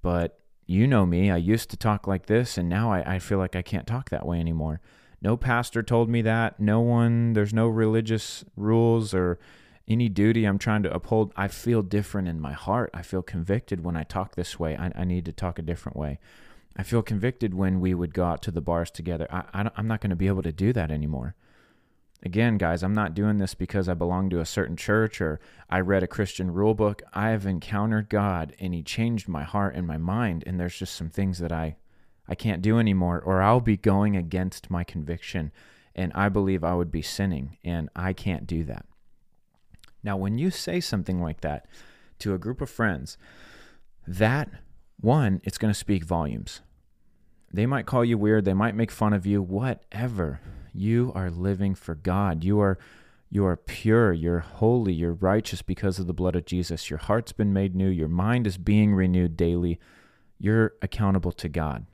But 0.03 0.39
you 0.67 0.87
know 0.87 1.05
me. 1.05 1.31
I 1.31 1.37
used 1.37 1.71
to 1.71 1.77
talk 1.77 2.07
like 2.07 2.27
this, 2.27 2.57
and 2.57 2.69
now 2.69 2.93
I, 2.93 3.15
I 3.15 3.19
feel 3.19 3.39
like 3.39 3.57
I 3.57 3.63
can't 3.63 3.87
talk 3.87 4.11
that 4.11 4.27
way 4.27 4.39
anymore. 4.39 4.81
No 5.23 5.37
pastor 5.37 5.83
told 5.83 6.09
me 6.09 6.23
that. 6.23 6.61
No 6.61 6.81
one, 6.81 7.35
there's 7.35 7.53
no 7.53 7.69
religious 7.69 8.45
rules 8.57 9.13
or 9.13 9.39
any 9.87 10.09
duty 10.09 10.45
I'm 10.45 10.59
trying 10.59 10.83
to 10.85 10.95
uphold. 10.95 11.33
I 11.37 11.49
feel 11.49 11.83
different 11.83 12.29
in 12.29 12.41
my 12.41 12.53
heart. 12.53 12.91
I 12.95 13.03
feel 13.03 13.23
convicted 13.23 13.85
when 13.85 13.97
I 13.97 14.05
talk 14.05 14.35
this 14.35 14.59
way. 14.59 14.77
I, 14.77 14.93
I 14.95 15.05
need 15.05 15.25
to 15.27 15.33
talk 15.33 15.59
a 15.59 15.63
different 15.63 15.97
way. 15.97 16.19
I 16.77 16.83
feel 16.83 17.03
convicted 17.03 17.53
when 17.53 17.81
we 17.81 17.93
would 17.93 18.15
go 18.15 18.25
out 18.25 18.43
to 18.43 18.51
the 18.51 18.61
bars 18.61 18.91
together. 18.91 19.27
I, 19.31 19.45
I 19.53 19.71
I'm 19.77 19.89
not 19.89 20.01
going 20.01 20.11
to 20.11 20.17
be 20.17 20.29
able 20.29 20.43
to 20.43 20.53
do 20.53 20.73
that 20.73 20.91
anymore. 20.91 21.35
Again, 22.23 22.59
guys, 22.59 22.83
I'm 22.83 22.95
not 22.95 23.15
doing 23.15 23.39
this 23.39 23.55
because 23.55 23.89
I 23.89 23.95
belong 23.95 24.31
to 24.31 24.41
a 24.41 24.47
certain 24.47 24.77
church 24.77 25.21
or 25.21 25.41
I 25.71 25.81
read 25.81 26.03
a 26.03 26.07
Christian 26.07 26.53
rule 26.53 26.75
book. 26.75 27.03
I 27.13 27.31
have 27.31 27.47
encountered 27.47 28.11
God 28.11 28.55
and 28.61 28.75
He 28.75 28.83
changed 28.83 29.27
my 29.27 29.43
heart 29.43 29.75
and 29.75 29.87
my 29.87 29.97
mind. 29.97 30.45
And 30.47 30.61
there's 30.61 30.79
just 30.79 30.95
some 30.95 31.09
things 31.09 31.39
that 31.39 31.51
I, 31.51 31.77
I 32.31 32.37
can't 32.37 32.63
do 32.63 32.79
anymore, 32.79 33.21
or 33.21 33.43
I'll 33.43 33.61
be 33.61 33.77
going 33.77 34.17
against 34.17 34.71
my 34.71 34.85
conviction. 34.85 35.51
And 35.95 36.13
I 36.15 36.29
believe 36.29 36.63
I 36.63 36.75
would 36.75 36.93
be 36.93 37.03
sinning, 37.03 37.59
and 37.65 37.91
I 37.97 38.13
can't 38.13 38.47
do 38.47 38.63
that. 38.65 38.87
Now, 40.03 40.17
when 40.17 40.39
you 40.39 40.51
say 40.51 40.81
something 40.81 41.21
like 41.21 41.41
that 41.41 41.67
to 42.21 42.33
a 42.33 42.39
group 42.39 42.61
of 42.61 42.71
friends, 42.71 43.19
that 44.07 44.49
one, 45.01 45.41
it's 45.45 45.59
going 45.59 45.73
to 45.73 45.79
speak 45.79 46.05
volumes. 46.05 46.61
They 47.53 47.67
might 47.67 47.87
call 47.87 48.05
you 48.05 48.17
weird, 48.17 48.45
they 48.45 48.55
might 48.55 48.77
make 48.77 48.93
fun 48.93 49.13
of 49.13 49.27
you, 49.27 49.43
whatever 49.43 50.41
you 50.73 51.11
are 51.15 51.31
living 51.31 51.75
for 51.75 51.97
God. 51.97 52.45
You 52.45 52.61
are 52.61 52.79
you 53.33 53.47
are 53.47 53.57
pure, 53.57 54.13
you're 54.13 54.41
holy, 54.41 54.93
you're 54.93 55.13
righteous 55.13 55.63
because 55.63 56.01
of 56.01 56.09
the 56.09 56.13
blood 56.13 56.35
of 56.35 56.47
Jesus. 56.47 56.91
Your 56.91 56.99
heart's 56.99 57.31
been 57.31 57.53
made 57.53 57.77
new, 57.77 57.89
your 57.89 58.09
mind 58.09 58.47
is 58.47 58.59
being 58.59 58.93
renewed 58.95 59.37
daily. 59.37 59.79
You're 60.39 60.75
accountable 60.83 61.33
to 61.33 61.49
God. 61.49 61.87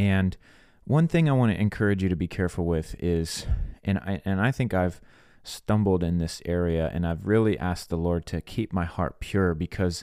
And 0.00 0.38
one 0.84 1.08
thing 1.08 1.28
I 1.28 1.32
want 1.32 1.52
to 1.52 1.60
encourage 1.60 2.02
you 2.02 2.08
to 2.08 2.16
be 2.16 2.26
careful 2.26 2.64
with 2.64 2.96
is 2.98 3.44
and 3.84 3.98
I 3.98 4.22
and 4.24 4.40
I 4.40 4.50
think 4.50 4.72
I've 4.72 4.98
stumbled 5.42 6.02
in 6.02 6.16
this 6.16 6.40
area 6.46 6.90
and 6.94 7.06
I've 7.06 7.26
really 7.26 7.58
asked 7.58 7.90
the 7.90 7.98
Lord 7.98 8.24
to 8.26 8.40
keep 8.40 8.72
my 8.72 8.86
heart 8.86 9.20
pure 9.20 9.54
because 9.54 10.02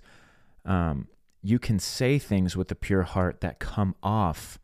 um, 0.65 1.07
you 1.41 1.57
can 1.57 1.79
say 1.79 2.19
things 2.19 2.55
with 2.55 2.71
a 2.71 2.75
pure 2.75 3.03
heart 3.03 3.41
that 3.41 3.57
come 3.57 3.95
off 4.03 4.59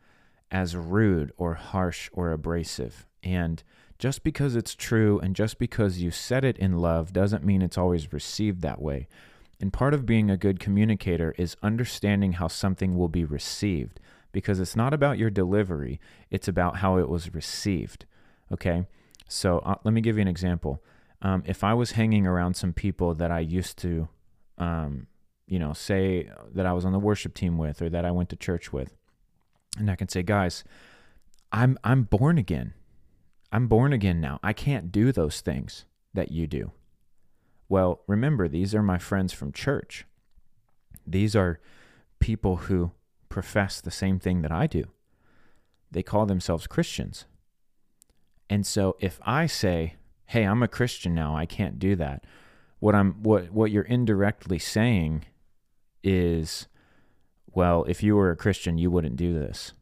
as 0.52 0.76
rude 0.76 1.32
or 1.36 1.56
harsh 1.56 2.12
or 2.14 2.32
abrasive. 2.32 3.08
And 3.24 3.64
just 3.98 4.24
because 4.24 4.56
it's 4.56 4.76
true 4.76 5.20
and 5.20 5.36
just 5.36 5.58
because 5.58 6.00
you 6.00 6.12
said 6.12 6.46
it 6.46 6.60
in 6.60 6.78
love 6.78 7.12
doesn't 7.12 7.44
mean 7.44 7.64
it's 7.64 7.78
always 7.78 8.14
received 8.14 8.62
that 8.62 8.82
way. 8.82 9.08
And 9.60 9.74
part 9.74 9.96
of 9.96 10.06
being 10.06 10.30
a 10.30 10.38
good 10.38 10.60
communicator 10.60 11.34
is 11.40 11.58
understanding 11.64 12.34
how 12.34 12.50
something 12.50 12.96
will 12.96 13.08
be 13.08 13.26
received 13.26 14.00
because 14.34 14.60
it's 14.60 14.76
not 14.76 14.94
about 14.94 15.18
your 15.18 15.30
delivery, 15.30 16.02
it's 16.30 16.50
about 16.50 16.78
how 16.78 16.98
it 16.98 17.08
was 17.08 17.34
received. 17.34 18.06
Okay? 18.52 18.86
So 19.30 19.60
uh, 19.60 19.76
let 19.86 19.94
me 19.94 20.02
give 20.02 20.18
you 20.18 20.22
an 20.22 20.28
example. 20.28 20.84
Um, 21.22 21.44
if 21.46 21.64
I 21.64 21.74
was 21.74 21.92
hanging 21.92 22.28
around 22.28 22.56
some 22.56 22.74
people 22.74 23.14
that 23.14 23.32
I 23.32 23.40
used 23.40 23.78
to, 23.78 24.10
um, 24.58 25.08
you 25.48 25.58
know, 25.58 25.72
say 25.72 26.30
that 26.54 26.66
I 26.66 26.74
was 26.74 26.84
on 26.84 26.92
the 26.92 27.00
worship 27.00 27.34
team 27.34 27.58
with 27.58 27.82
or 27.82 27.90
that 27.90 28.04
I 28.04 28.12
went 28.12 28.30
to 28.30 28.36
church 28.36 28.74
with, 28.74 28.98
and 29.78 29.90
I 29.90 29.96
can 29.96 30.10
say, 30.10 30.22
guys, 30.22 30.64
I'm 31.52 31.78
I'm 31.84 32.04
born 32.04 32.38
again. 32.38 32.74
I'm 33.52 33.68
born 33.68 33.94
again 33.94 34.20
now. 34.20 34.40
I 34.44 34.52
can't 34.54 34.92
do 34.92 35.12
those 35.12 35.42
things 35.42 35.86
that 36.14 36.32
you 36.32 36.48
do. 36.48 36.72
Well, 37.70 38.02
remember, 38.08 38.48
these 38.48 38.76
are 38.76 38.84
my 38.84 38.98
friends 38.98 39.32
from 39.32 39.52
church. 39.52 40.06
These 41.06 41.36
are 41.36 41.60
people 42.20 42.58
who 42.58 42.92
profess 43.34 43.82
the 43.82 43.90
same 43.90 44.20
thing 44.20 44.44
that 44.44 44.52
I 44.52 44.68
do. 44.68 44.84
They 45.90 46.04
call 46.04 46.28
themselves 46.28 46.68
Christians. 46.68 47.26
And 48.48 48.64
so 48.64 48.96
if 49.00 49.20
I 49.26 49.48
say, 49.48 49.96
"Hey, 50.28 50.44
I'm 50.44 50.62
a 50.62 50.68
Christian 50.68 51.16
now. 51.16 51.36
I 51.36 51.48
can't 51.48 51.80
do 51.80 51.96
that." 51.96 52.26
What 52.80 52.94
I'm 52.94 53.24
what 53.24 53.50
what 53.52 53.72
you're 53.72 53.90
indirectly 53.98 54.60
saying 54.60 55.26
is 56.04 56.68
well, 57.52 57.86
if 57.88 58.04
you 58.04 58.16
were 58.16 58.30
a 58.30 58.36
Christian, 58.36 58.78
you 58.78 58.92
wouldn't 58.92 59.16
do 59.16 59.34
this. 59.34 59.74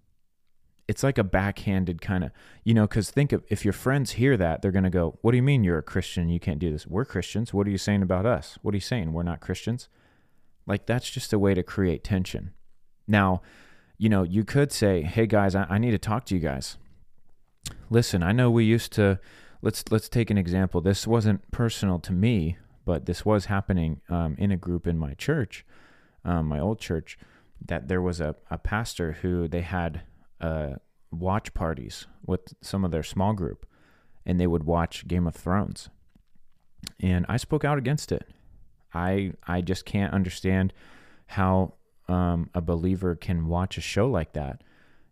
It's 0.88 1.04
like 1.04 1.18
a 1.18 1.24
backhanded 1.24 2.02
kind 2.02 2.24
of, 2.24 2.32
you 2.64 2.74
know, 2.74 2.88
because 2.88 3.12
think 3.12 3.34
of 3.34 3.44
if 3.50 3.66
your 3.66 3.74
friends 3.74 4.12
hear 4.12 4.38
that, 4.38 4.62
they're 4.62 4.72
going 4.72 4.92
to 4.92 5.00
go, 5.02 5.20
What 5.22 5.32
do 5.32 5.38
you 5.38 5.44
mean 5.44 5.66
you're 5.66 5.78
a 5.78 5.84
Christian? 5.94 6.30
You 6.30 6.40
can't 6.40 6.60
do 6.60 6.72
this. 6.72 6.88
We're 6.88 7.06
Christians. 7.06 7.54
What 7.54 7.68
are 7.68 7.70
you 7.70 7.78
saying 7.78 8.02
about 8.02 8.26
us? 8.26 8.58
What 8.62 8.74
are 8.74 8.78
you 8.78 8.82
saying? 8.82 9.12
We're 9.12 9.24
not 9.24 9.42
Christians? 9.42 9.90
Like, 10.66 10.86
that's 10.86 11.10
just 11.10 11.34
a 11.34 11.40
way 11.40 11.54
to 11.54 11.64
create 11.64 12.04
tension. 12.04 12.52
Now, 13.08 13.42
you 13.98 14.10
know, 14.10 14.24
you 14.24 14.44
could 14.44 14.72
say, 14.72 15.02
Hey 15.02 15.28
guys, 15.28 15.56
I, 15.56 15.66
I 15.70 15.78
need 15.78 15.92
to 15.92 15.98
talk 15.98 16.26
to 16.26 16.36
you 16.36 16.42
guys. 16.42 16.78
Listen, 17.90 18.24
I 18.24 18.32
know 18.32 18.50
we 18.50 18.64
used 18.64 18.92
to, 18.94 19.20
let's, 19.62 19.84
let's 19.92 20.10
take 20.10 20.30
an 20.30 20.38
example. 20.38 20.82
This 20.82 21.06
wasn't 21.06 21.50
personal 21.52 22.00
to 22.00 22.14
me, 22.14 22.58
but 22.86 23.06
this 23.06 23.26
was 23.26 23.46
happening 23.46 24.02
um, 24.10 24.36
in 24.38 24.52
a 24.52 24.58
group 24.58 24.88
in 24.88 24.98
my 24.98 25.14
church, 25.14 25.66
um, 26.26 26.48
my 26.48 26.60
old 26.60 26.80
church 26.80 27.18
that 27.66 27.88
there 27.88 28.02
was 28.02 28.20
a, 28.20 28.36
a 28.50 28.58
pastor 28.58 29.14
who 29.22 29.48
they 29.48 29.62
had 29.62 30.02
uh, 30.40 30.72
watch 31.12 31.54
parties 31.54 32.08
with 32.26 32.54
some 32.62 32.84
of 32.84 32.92
their 32.92 33.04
small 33.04 33.34
group 33.34 33.66
and 34.26 34.40
they 34.40 34.48
would 34.48 34.64
watch 34.64 35.08
Game 35.08 35.28
of 35.28 35.36
Thrones. 35.36 35.90
And 37.00 37.26
I 37.30 37.38
spoke 37.38 37.64
out 37.64 37.78
against 37.78 38.12
it. 38.12 38.28
I 38.94 39.34
I 39.48 39.62
just 39.62 39.86
can't 39.86 40.14
understand 40.14 40.74
how 41.28 41.76
um, 42.12 42.50
a 42.54 42.62
believer 42.62 43.16
can 43.16 43.48
watch 43.48 43.78
a 43.78 43.82
show 43.82 44.08
like 44.08 44.34
that. 44.34 44.64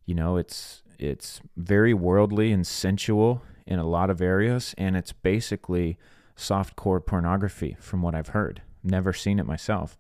You 0.06 0.16
know, 0.16 0.38
it's 0.38 0.84
it's 0.98 1.42
very 1.56 1.94
worldly 1.94 2.52
and 2.52 2.68
sensual 2.68 3.44
in 3.66 3.80
a 3.80 3.88
lot 3.88 4.10
of 4.10 4.22
areas, 4.22 4.76
and 4.78 4.98
it's 4.98 5.14
basically 5.14 5.98
soft 6.36 6.76
core 6.76 7.00
pornography, 7.00 7.78
from 7.80 8.02
what 8.02 8.16
I've 8.16 8.30
heard. 8.30 8.62
Never 8.84 9.14
seen 9.14 9.40
it 9.40 9.46
myself 9.46 9.98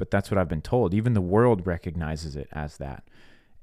but 0.00 0.10
that's 0.10 0.30
what 0.30 0.38
I've 0.38 0.48
been 0.48 0.62
told. 0.62 0.94
Even 0.94 1.12
the 1.12 1.20
world 1.20 1.66
recognizes 1.66 2.34
it 2.34 2.48
as 2.52 2.78
that. 2.78 3.04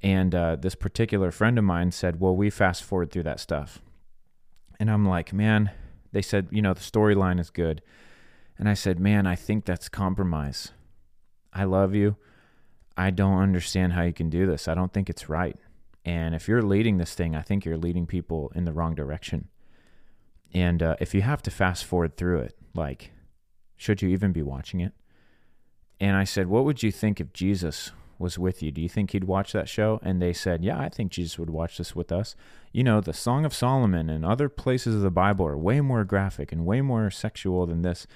And 0.04 0.36
uh, 0.36 0.56
this 0.56 0.76
particular 0.76 1.32
friend 1.32 1.58
of 1.58 1.64
mine 1.64 1.90
said, 1.90 2.20
Well, 2.20 2.36
we 2.36 2.52
fast 2.52 2.84
forward 2.84 3.10
through 3.10 3.24
that 3.24 3.40
stuff. 3.40 3.82
And 4.80 4.92
I'm 4.92 5.04
like, 5.04 5.34
Man, 5.34 5.72
they 6.12 6.22
said, 6.22 6.48
you 6.52 6.62
know, 6.62 6.76
the 6.76 6.80
storyline 6.80 7.40
is 7.40 7.50
good. 7.50 7.82
And 8.56 8.70
I 8.70 8.76
said, 8.76 9.00
Man, 9.00 9.26
I 9.26 9.36
think 9.36 9.66
that's 9.66 9.90
compromise. 9.90 10.74
I 11.52 11.64
love 11.64 11.96
you. 11.96 12.18
I 12.98 13.12
don't 13.12 13.40
understand 13.40 13.94
how 13.94 14.02
you 14.02 14.14
can 14.14 14.30
do 14.30 14.48
this. 14.48 14.68
I 14.68 14.74
don't 14.74 14.92
think 14.92 15.10
it's 15.10 15.30
right. 15.30 15.56
And 16.04 16.34
if 16.34 16.48
you're 16.48 16.64
leading 16.64 16.98
this 16.98 17.14
thing, 17.14 17.36
I 17.36 17.42
think 17.42 17.64
you're 17.64 17.78
leading 17.78 18.08
people 18.08 18.52
in 18.56 18.66
the 18.66 18.74
wrong 18.74 18.96
direction. 18.96 19.50
And 20.54 20.82
uh, 20.82 20.96
if 21.00 21.14
you 21.14 21.22
have 21.22 21.44
to 21.44 21.52
fast 21.52 21.86
forward 21.86 22.18
through 22.18 22.40
it, 22.40 22.58
like, 22.74 23.12
should 23.76 24.02
you 24.02 24.10
even 24.10 24.32
be 24.32 24.42
watching 24.42 24.80
it? 24.80 24.94
And 26.00 26.16
I 26.16 26.24
said, 26.24 26.48
What 26.48 26.66
would 26.66 26.82
you 26.82 26.92
think 26.92 27.20
if 27.20 27.34
Jesus 27.34 27.92
was 28.20 28.40
with 28.40 28.64
you? 28.64 28.72
Do 28.72 28.82
you 28.82 28.90
think 28.90 29.12
he'd 29.12 29.26
watch 29.26 29.52
that 29.52 29.70
show? 29.70 30.00
And 30.02 30.22
they 30.22 30.34
said, 30.34 30.64
Yeah, 30.64 30.80
I 30.80 30.90
think 30.90 31.12
Jesus 31.12 31.38
would 31.38 31.50
watch 31.50 31.78
this 31.78 31.96
with 31.96 32.12
us. 32.12 32.36
You 32.72 32.84
know, 32.84 33.02
the 33.02 33.14
Song 33.14 33.46
of 33.46 33.54
Solomon 33.54 34.10
and 34.10 34.26
other 34.26 34.50
places 34.50 34.96
of 34.96 35.02
the 35.02 35.12
Bible 35.12 35.46
are 35.46 35.58
way 35.58 35.82
more 35.82 36.04
graphic 36.04 36.52
and 36.52 36.66
way 36.66 36.82
more 36.82 37.10
sexual 37.12 37.66
than 37.66 37.82
this. 37.82 38.08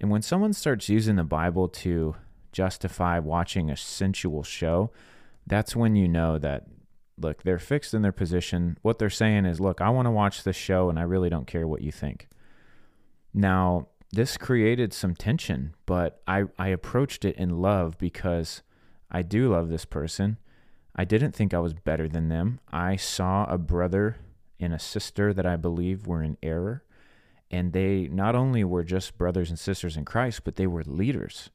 And 0.00 0.10
when 0.10 0.22
someone 0.22 0.52
starts 0.52 0.88
using 0.88 1.16
the 1.16 1.24
Bible 1.24 1.68
to 1.68 2.16
justify 2.56 3.18
watching 3.18 3.70
a 3.70 3.76
sensual 3.76 4.42
show, 4.42 4.90
that's 5.46 5.76
when 5.76 5.94
you 5.94 6.08
know 6.08 6.38
that, 6.38 6.66
look, 7.18 7.42
they're 7.42 7.58
fixed 7.58 7.92
in 7.92 8.00
their 8.00 8.12
position. 8.12 8.78
What 8.80 8.98
they're 8.98 9.10
saying 9.10 9.44
is, 9.44 9.60
Look, 9.60 9.82
I 9.82 9.90
want 9.90 10.06
to 10.06 10.10
watch 10.10 10.42
this 10.42 10.56
show 10.56 10.88
and 10.88 10.98
I 10.98 11.02
really 11.02 11.28
don't 11.28 11.46
care 11.46 11.66
what 11.66 11.82
you 11.82 11.92
think. 11.92 12.28
Now, 13.34 13.88
this 14.10 14.38
created 14.38 14.94
some 14.94 15.14
tension, 15.14 15.74
but 15.84 16.22
I, 16.26 16.44
I 16.58 16.68
approached 16.68 17.26
it 17.26 17.36
in 17.36 17.60
love 17.60 17.98
because 17.98 18.62
I 19.10 19.20
do 19.20 19.52
love 19.52 19.68
this 19.68 19.84
person. 19.84 20.38
I 20.94 21.04
didn't 21.04 21.32
think 21.32 21.52
I 21.52 21.58
was 21.58 21.74
better 21.74 22.08
than 22.08 22.30
them. 22.30 22.60
I 22.72 22.96
saw 22.96 23.44
a 23.44 23.58
brother 23.58 24.16
and 24.58 24.72
a 24.72 24.78
sister 24.78 25.34
that 25.34 25.44
I 25.44 25.56
believe 25.56 26.06
were 26.06 26.22
in 26.22 26.38
error. 26.42 26.84
And 27.50 27.74
they 27.74 28.08
not 28.10 28.34
only 28.34 28.64
were 28.64 28.82
just 28.82 29.18
brothers 29.18 29.50
and 29.50 29.58
sisters 29.58 29.98
in 29.98 30.06
Christ, 30.06 30.40
but 30.42 30.56
they 30.56 30.66
were 30.66 30.82
leaders. 30.82 31.50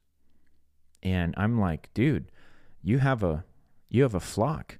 And 1.02 1.34
I'm 1.36 1.60
like, 1.60 1.92
dude, 1.94 2.30
you 2.82 2.98
have 2.98 3.22
a 3.22 3.44
you 3.88 4.02
have 4.02 4.14
a 4.14 4.20
flock. 4.20 4.78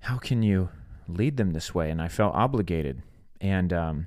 How 0.00 0.16
can 0.16 0.42
you 0.42 0.70
lead 1.06 1.36
them 1.36 1.50
this 1.50 1.74
way? 1.74 1.90
And 1.90 2.00
I 2.00 2.08
felt 2.08 2.34
obligated. 2.34 3.02
And 3.40 3.72
um, 3.72 4.06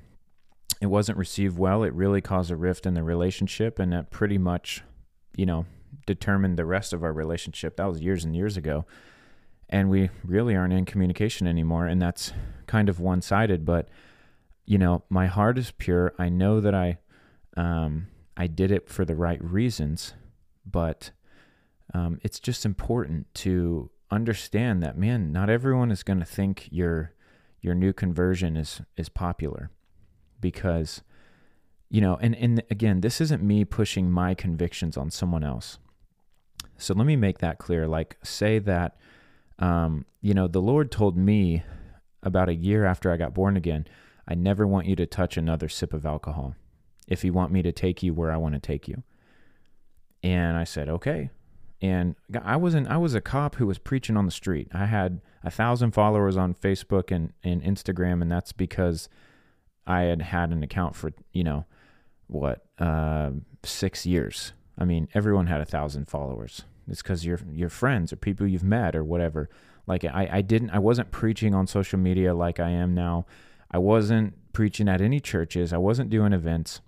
it 0.80 0.86
wasn't 0.86 1.18
received 1.18 1.58
well. 1.58 1.82
It 1.82 1.92
really 1.92 2.20
caused 2.20 2.50
a 2.50 2.56
rift 2.56 2.86
in 2.86 2.94
the 2.94 3.02
relationship, 3.02 3.78
and 3.78 3.92
that 3.92 4.10
pretty 4.10 4.38
much, 4.38 4.82
you 5.36 5.46
know, 5.46 5.66
determined 6.06 6.56
the 6.56 6.64
rest 6.64 6.92
of 6.92 7.02
our 7.02 7.12
relationship. 7.12 7.76
That 7.76 7.88
was 7.88 8.00
years 8.00 8.24
and 8.24 8.34
years 8.34 8.56
ago. 8.56 8.84
And 9.68 9.88
we 9.88 10.10
really 10.24 10.54
aren't 10.54 10.74
in 10.74 10.84
communication 10.84 11.46
anymore. 11.46 11.86
And 11.86 12.00
that's 12.00 12.32
kind 12.66 12.88
of 12.88 13.00
one 13.00 13.22
sided. 13.22 13.64
But, 13.64 13.88
you 14.66 14.78
know, 14.78 15.04
my 15.08 15.26
heart 15.26 15.58
is 15.58 15.70
pure. 15.70 16.12
I 16.18 16.28
know 16.28 16.60
that 16.60 16.74
I, 16.74 16.98
um, 17.56 18.08
I 18.36 18.46
did 18.46 18.70
it 18.70 18.88
for 18.88 19.04
the 19.04 19.14
right 19.14 19.42
reasons, 19.42 20.14
but 20.66 21.10
um, 21.92 22.18
it's 22.22 22.40
just 22.40 22.64
important 22.64 23.32
to 23.34 23.90
understand 24.10 24.82
that 24.82 24.96
man, 24.96 25.32
not 25.32 25.50
everyone 25.50 25.90
is 25.90 26.02
going 26.02 26.20
to 26.20 26.24
think 26.24 26.68
your 26.70 27.12
your 27.60 27.74
new 27.74 27.92
conversion 27.92 28.56
is 28.56 28.82
is 28.96 29.08
popular 29.08 29.70
because 30.40 31.02
you 31.88 32.00
know 32.00 32.16
and 32.20 32.34
and 32.36 32.62
again 32.70 33.00
this 33.00 33.20
isn't 33.20 33.42
me 33.42 33.64
pushing 33.64 34.10
my 34.10 34.34
convictions 34.34 34.96
on 34.96 35.10
someone 35.10 35.44
else. 35.44 35.78
So 36.76 36.94
let 36.94 37.06
me 37.06 37.16
make 37.16 37.38
that 37.38 37.58
clear 37.58 37.86
like 37.86 38.16
say 38.22 38.58
that 38.60 38.96
um, 39.58 40.04
you 40.20 40.34
know 40.34 40.48
the 40.48 40.60
lord 40.60 40.90
told 40.90 41.16
me 41.16 41.62
about 42.22 42.48
a 42.48 42.54
year 42.54 42.84
after 42.84 43.12
i 43.12 43.16
got 43.16 43.32
born 43.32 43.56
again 43.56 43.86
i 44.26 44.34
never 44.34 44.66
want 44.66 44.86
you 44.86 44.96
to 44.96 45.06
touch 45.06 45.36
another 45.36 45.68
sip 45.68 45.92
of 45.92 46.04
alcohol. 46.04 46.56
If 47.06 47.22
you 47.22 47.32
want 47.32 47.52
me 47.52 47.62
to 47.62 47.70
take 47.70 48.02
you 48.02 48.12
where 48.12 48.32
i 48.32 48.36
want 48.36 48.54
to 48.54 48.60
take 48.60 48.88
you 48.88 49.02
and 50.24 50.56
i 50.56 50.64
said 50.64 50.88
okay 50.88 51.30
and 51.80 52.16
i 52.42 52.56
wasn't 52.56 52.88
i 52.88 52.96
was 52.96 53.14
a 53.14 53.20
cop 53.20 53.54
who 53.56 53.66
was 53.66 53.78
preaching 53.78 54.16
on 54.16 54.24
the 54.24 54.32
street 54.32 54.66
i 54.72 54.86
had 54.86 55.20
a 55.44 55.50
thousand 55.50 55.92
followers 55.92 56.36
on 56.36 56.52
facebook 56.52 57.14
and, 57.14 57.32
and 57.44 57.62
instagram 57.62 58.20
and 58.20 58.32
that's 58.32 58.50
because 58.50 59.08
I 59.86 60.02
had 60.02 60.22
had 60.22 60.50
an 60.50 60.62
account 60.62 60.96
for 60.96 61.12
you 61.32 61.44
know 61.44 61.66
what 62.26 62.66
uh, 62.78 63.30
six 63.62 64.06
years. 64.06 64.52
I 64.78 64.84
mean, 64.84 65.08
everyone 65.14 65.46
had 65.46 65.60
a 65.60 65.66
thousand 65.66 66.08
followers. 66.08 66.62
It's 66.88 67.02
because 67.02 67.24
you're 67.24 67.40
your 67.50 67.68
friends 67.68 68.12
or 68.12 68.16
people 68.16 68.46
you've 68.46 68.64
met 68.64 68.96
or 68.96 69.04
whatever. 69.04 69.48
Like 69.86 70.04
I, 70.04 70.28
I 70.32 70.40
didn't, 70.40 70.70
I 70.70 70.78
wasn't 70.78 71.10
preaching 71.10 71.54
on 71.54 71.66
social 71.66 71.98
media 71.98 72.34
like 72.34 72.58
I 72.58 72.70
am 72.70 72.94
now. 72.94 73.26
I 73.70 73.78
wasn't 73.78 74.34
preaching 74.52 74.88
at 74.88 75.00
any 75.00 75.20
churches. 75.20 75.72
I 75.72 75.78
wasn't 75.78 76.10
doing 76.10 76.32
events. 76.32 76.80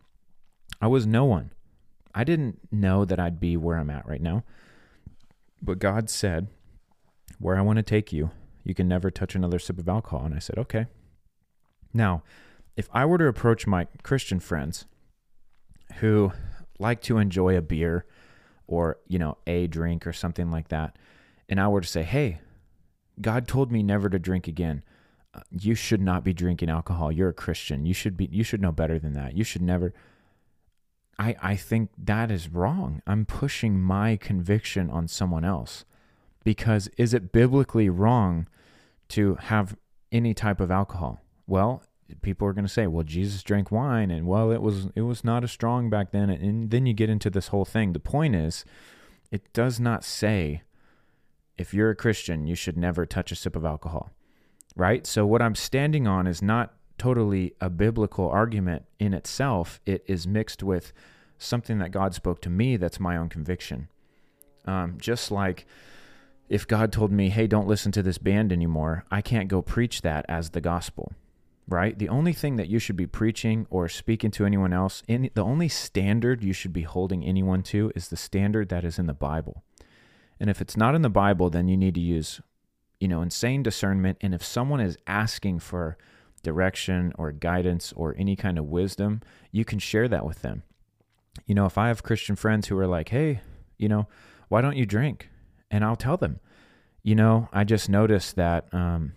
I 0.80 0.86
was 0.86 1.06
no 1.06 1.24
one. 1.24 1.50
I 2.16 2.24
didn't 2.24 2.58
know 2.72 3.04
that 3.04 3.20
I'd 3.20 3.38
be 3.38 3.56
where 3.56 3.76
I'm 3.76 3.90
at 3.90 4.08
right 4.08 4.20
now. 4.20 4.42
But 5.62 5.78
God 5.78 6.10
said, 6.10 6.48
"Where 7.38 7.56
I 7.56 7.60
want 7.60 7.76
to 7.76 7.82
take 7.82 8.12
you, 8.12 8.30
you 8.64 8.74
can 8.74 8.88
never 8.88 9.10
touch 9.10 9.34
another 9.34 9.58
sip 9.58 9.78
of 9.78 9.88
alcohol." 9.88 10.24
And 10.24 10.34
I 10.34 10.38
said, 10.38 10.58
"Okay." 10.58 10.86
Now, 11.92 12.22
if 12.76 12.88
I 12.92 13.04
were 13.04 13.18
to 13.18 13.26
approach 13.26 13.66
my 13.66 13.86
Christian 14.02 14.40
friends 14.40 14.86
who 15.96 16.32
like 16.78 17.00
to 17.02 17.18
enjoy 17.18 17.56
a 17.56 17.62
beer 17.62 18.04
or, 18.66 18.98
you 19.06 19.18
know, 19.18 19.38
a 19.46 19.66
drink 19.66 20.06
or 20.06 20.12
something 20.12 20.50
like 20.50 20.68
that, 20.68 20.98
and 21.48 21.60
I 21.60 21.68
were 21.68 21.80
to 21.80 21.88
say, 21.88 22.02
hey, 22.02 22.40
God 23.20 23.48
told 23.48 23.72
me 23.72 23.82
never 23.82 24.08
to 24.10 24.18
drink 24.18 24.46
again. 24.46 24.82
Uh, 25.32 25.40
you 25.50 25.74
should 25.74 26.02
not 26.02 26.24
be 26.24 26.32
drinking 26.32 26.68
alcohol. 26.68 27.10
You're 27.10 27.30
a 27.30 27.34
Christian. 27.34 27.86
You 27.86 27.94
should 27.94 28.16
be 28.16 28.28
you 28.30 28.42
should 28.42 28.60
know 28.60 28.72
better 28.72 28.98
than 28.98 29.12
that. 29.14 29.36
You 29.36 29.44
should 29.44 29.62
never 29.62 29.92
I 31.18 31.36
I 31.42 31.56
think 31.56 31.90
that 31.98 32.30
is 32.30 32.48
wrong. 32.48 33.02
I'm 33.06 33.24
pushing 33.24 33.80
my 33.80 34.16
conviction 34.16 34.90
on 34.90 35.08
someone 35.08 35.44
else. 35.44 35.84
Because 36.44 36.88
is 36.96 37.12
it 37.12 37.32
biblically 37.32 37.88
wrong 37.88 38.46
to 39.08 39.34
have 39.34 39.76
any 40.12 40.32
type 40.32 40.60
of 40.60 40.70
alcohol? 40.70 41.20
Well, 41.46 41.82
people 42.22 42.46
are 42.46 42.52
going 42.52 42.64
to 42.64 42.72
say, 42.72 42.86
"Well, 42.86 43.02
Jesus 43.02 43.42
drank 43.42 43.72
wine, 43.72 44.10
and 44.10 44.26
well, 44.26 44.52
it 44.52 44.62
was 44.62 44.88
it 44.94 45.02
was 45.02 45.24
not 45.24 45.42
as 45.42 45.50
strong 45.50 45.90
back 45.90 46.12
then." 46.12 46.30
And 46.30 46.70
then 46.70 46.86
you 46.86 46.94
get 46.94 47.10
into 47.10 47.30
this 47.30 47.48
whole 47.48 47.64
thing. 47.64 47.92
The 47.92 48.00
point 48.00 48.36
is, 48.36 48.64
it 49.30 49.52
does 49.52 49.80
not 49.80 50.04
say 50.04 50.62
if 51.58 51.74
you're 51.74 51.90
a 51.90 51.96
Christian, 51.96 52.46
you 52.46 52.54
should 52.54 52.76
never 52.76 53.06
touch 53.06 53.32
a 53.32 53.34
sip 53.34 53.56
of 53.56 53.64
alcohol, 53.64 54.10
right? 54.76 55.06
So 55.06 55.26
what 55.26 55.42
I'm 55.42 55.54
standing 55.54 56.06
on 56.06 56.26
is 56.26 56.42
not 56.42 56.75
totally 56.98 57.54
a 57.60 57.70
biblical 57.70 58.28
argument 58.28 58.84
in 58.98 59.14
itself. 59.14 59.80
It 59.86 60.04
is 60.06 60.26
mixed 60.26 60.62
with 60.62 60.92
something 61.38 61.78
that 61.78 61.90
God 61.90 62.14
spoke 62.14 62.40
to 62.42 62.50
me. 62.50 62.76
That's 62.76 63.00
my 63.00 63.16
own 63.16 63.28
conviction. 63.28 63.88
Um, 64.64 64.96
just 64.98 65.30
like 65.30 65.66
if 66.48 66.66
God 66.66 66.92
told 66.92 67.12
me, 67.12 67.28
"Hey, 67.28 67.46
don't 67.46 67.68
listen 67.68 67.92
to 67.92 68.02
this 68.02 68.18
band 68.18 68.52
anymore," 68.52 69.04
I 69.10 69.20
can't 69.20 69.48
go 69.48 69.62
preach 69.62 70.02
that 70.02 70.24
as 70.28 70.50
the 70.50 70.60
gospel 70.60 71.12
right? 71.68 71.98
The 71.98 72.08
only 72.08 72.32
thing 72.32 72.56
that 72.56 72.68
you 72.68 72.78
should 72.78 72.96
be 72.96 73.06
preaching 73.06 73.66
or 73.70 73.88
speaking 73.88 74.30
to 74.32 74.46
anyone 74.46 74.72
else, 74.72 75.02
in, 75.08 75.30
the 75.34 75.42
only 75.44 75.68
standard 75.68 76.44
you 76.44 76.52
should 76.52 76.72
be 76.72 76.82
holding 76.82 77.24
anyone 77.24 77.62
to 77.64 77.90
is 77.94 78.08
the 78.08 78.16
standard 78.16 78.68
that 78.68 78.84
is 78.84 78.98
in 78.98 79.06
the 79.06 79.14
Bible. 79.14 79.64
And 80.38 80.48
if 80.48 80.60
it's 80.60 80.76
not 80.76 80.94
in 80.94 81.02
the 81.02 81.10
Bible, 81.10 81.50
then 81.50 81.66
you 81.66 81.76
need 81.76 81.94
to 81.94 82.00
use, 82.00 82.40
you 83.00 83.08
know, 83.08 83.22
insane 83.22 83.62
discernment. 83.62 84.18
And 84.20 84.34
if 84.34 84.44
someone 84.44 84.80
is 84.80 84.98
asking 85.06 85.60
for 85.60 85.96
direction 86.46 87.12
or 87.18 87.32
guidance 87.32 87.92
or 87.96 88.14
any 88.16 88.36
kind 88.36 88.56
of 88.56 88.66
wisdom, 88.66 89.20
you 89.50 89.64
can 89.64 89.80
share 89.80 90.06
that 90.08 90.24
with 90.24 90.42
them. 90.42 90.62
You 91.44 91.54
know, 91.56 91.66
if 91.66 91.76
I 91.76 91.88
have 91.88 92.04
Christian 92.04 92.36
friends 92.36 92.68
who 92.68 92.78
are 92.78 92.86
like, 92.86 93.08
hey, 93.08 93.40
you 93.76 93.88
know, 93.88 94.06
why 94.48 94.60
don't 94.60 94.76
you 94.76 94.86
drink? 94.86 95.28
And 95.70 95.84
I'll 95.84 95.96
tell 95.96 96.16
them, 96.16 96.38
you 97.02 97.16
know, 97.16 97.48
I 97.52 97.64
just 97.64 97.88
noticed 97.88 98.36
that, 98.36 98.72
um, 98.72 99.12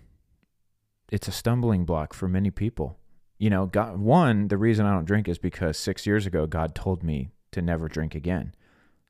it's 1.11 1.27
a 1.27 1.31
stumbling 1.31 1.85
block 1.85 2.13
for 2.13 2.27
many 2.27 2.51
people. 2.51 2.97
You 3.37 3.49
know, 3.49 3.67
God, 3.67 3.99
one, 3.99 4.47
the 4.47 4.57
reason 4.57 4.85
I 4.85 4.91
don't 4.91 5.05
drink 5.05 5.27
is 5.27 5.37
because 5.37 5.77
six 5.77 6.05
years 6.05 6.25
ago, 6.25 6.47
God 6.47 6.75
told 6.75 7.03
me 7.03 7.29
to 7.51 7.61
never 7.61 7.87
drink 7.87 8.15
again. 8.15 8.53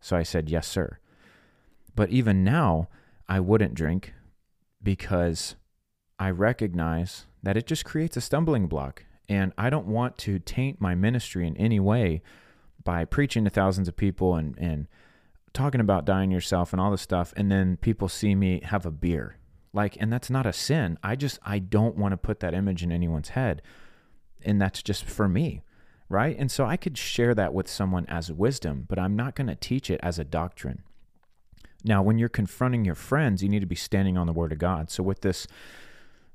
So 0.02 0.16
I 0.16 0.24
said, 0.24 0.50
yes, 0.50 0.68
sir. 0.68 1.00
But 1.96 2.10
even 2.10 2.44
now, 2.44 2.90
I 3.28 3.40
wouldn't 3.40 3.74
drink 3.74 4.14
because 4.84 5.56
I 6.20 6.30
recognize 6.32 7.26
that 7.42 7.58
it 7.58 7.66
just 7.66 7.86
creates 7.86 8.18
a 8.18 8.22
stumbling 8.22 8.68
block. 8.68 9.06
And 9.28 9.54
I 9.58 9.70
don't 9.70 9.88
want 9.88 10.18
to 10.20 10.40
taint 10.40 10.82
my 10.82 10.96
ministry 10.96 11.48
in 11.48 11.56
any 11.58 11.80
way 11.80 12.22
by 12.84 13.06
preaching 13.06 13.44
to 13.46 13.50
thousands 13.50 13.88
of 13.88 13.96
people 13.96 14.36
and, 14.36 14.58
and 14.58 14.88
talking 15.54 15.82
about 15.82 16.06
dying 16.06 16.32
yourself 16.32 16.74
and 16.74 16.82
all 16.82 16.92
this 16.92 17.02
stuff. 17.02 17.34
And 17.38 17.52
then 17.52 17.78
people 17.78 18.10
see 18.10 18.36
me 18.36 18.62
have 18.64 18.86
a 18.86 18.92
beer 18.92 19.38
like, 19.74 19.98
and 20.00 20.12
that's 20.12 20.30
not 20.30 20.46
a 20.46 20.54
sin. 20.54 20.98
I 21.04 21.16
just, 21.16 21.40
I 21.44 21.60
don't 21.60 21.96
want 21.96 22.14
to 22.14 22.18
put 22.18 22.40
that 22.40 22.54
image 22.54 22.84
in 22.84 22.92
anyone's 22.92 23.30
head. 23.30 23.62
And 24.44 24.62
that's 24.62 24.82
just 24.82 25.06
for 25.06 25.28
me. 25.28 25.64
Right. 26.08 26.36
And 26.40 26.50
so 26.50 26.66
I 26.66 26.76
could 26.76 26.98
share 26.98 27.36
that 27.36 27.54
with 27.54 27.68
someone 27.68 28.08
as 28.08 28.32
wisdom, 28.32 28.86
but 28.90 28.98
I'm 28.98 29.16
not 29.16 29.36
going 29.36 29.46
to 29.46 29.56
teach 29.56 29.92
it 29.92 30.00
as 30.02 30.18
a 30.18 30.24
doctrine. 30.24 30.82
Now, 31.84 32.02
when 32.02 32.18
you're 32.18 32.30
confronting 32.30 32.84
your 32.84 32.96
friends, 32.96 33.44
you 33.44 33.50
need 33.50 33.60
to 33.60 33.68
be 33.68 33.76
standing 33.76 34.18
on 34.18 34.26
the 34.26 34.34
word 34.34 34.52
of 34.52 34.58
God. 34.58 34.90
So 34.90 35.04
with 35.04 35.22
this 35.22 35.46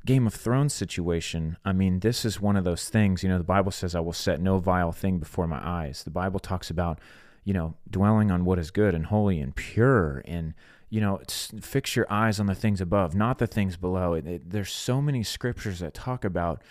Game 0.04 0.26
of 0.26 0.34
Thrones 0.34 0.74
situation, 0.74 1.56
I 1.64 1.72
mean, 1.72 2.00
this 2.00 2.24
is 2.24 2.40
one 2.40 2.56
of 2.56 2.64
those 2.64 2.88
things, 2.88 3.22
you 3.22 3.28
know, 3.28 3.38
the 3.38 3.44
Bible 3.44 3.72
says, 3.72 3.94
I 3.94 4.00
will 4.00 4.12
set 4.12 4.40
no 4.40 4.58
vile 4.58 4.92
thing 4.92 5.18
before 5.18 5.46
my 5.46 5.60
eyes. 5.66 6.02
The 6.02 6.10
Bible 6.10 6.40
talks 6.40 6.68
about, 6.68 6.98
you 7.44 7.54
know, 7.54 7.74
dwelling 7.90 8.30
on 8.30 8.44
what 8.44 8.58
is 8.58 8.70
good 8.70 8.94
and 8.94 9.06
holy 9.06 9.40
and 9.40 9.54
pure 9.54 10.22
and 10.26 10.54
you 10.94 11.00
know, 11.00 11.20
fix 11.60 11.96
your 11.96 12.06
eyes 12.08 12.38
on 12.38 12.46
the 12.46 12.54
things 12.54 12.80
above, 12.80 13.16
not 13.16 13.38
the 13.38 13.48
things 13.48 13.76
below. 13.76 14.12
It, 14.12 14.26
it, 14.28 14.50
there's 14.50 14.72
so 14.72 15.02
many 15.02 15.24
scriptures 15.24 15.80
that 15.80 15.92
talk 15.92 16.24
about 16.24 16.62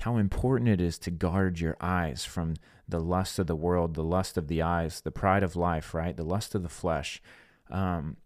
how 0.00 0.16
important 0.16 0.68
it 0.68 0.80
is 0.80 0.98
to 0.98 1.12
guard 1.12 1.60
your 1.60 1.76
eyes 1.80 2.24
from 2.24 2.54
the 2.88 2.98
lust 2.98 3.38
of 3.38 3.46
the 3.46 3.54
world, 3.54 3.94
the 3.94 4.02
lust 4.02 4.36
of 4.36 4.48
the 4.48 4.62
eyes, 4.62 5.00
the 5.02 5.12
pride 5.12 5.44
of 5.44 5.54
life, 5.54 5.94
right? 5.94 6.16
The 6.16 6.24
lust 6.24 6.56
of 6.56 6.64
the 6.64 6.68
flesh. 6.68 7.22
Um, 7.70 8.16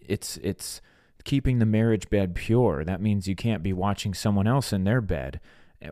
it's 0.00 0.38
it's 0.38 0.80
keeping 1.24 1.58
the 1.58 1.66
marriage 1.66 2.08
bed 2.10 2.34
pure. 2.34 2.84
That 2.84 3.00
means 3.00 3.28
you 3.28 3.36
can't 3.36 3.62
be 3.62 3.72
watching 3.72 4.14
someone 4.14 4.46
else 4.46 4.72
in 4.72 4.84
their 4.84 5.00
bed, 5.00 5.40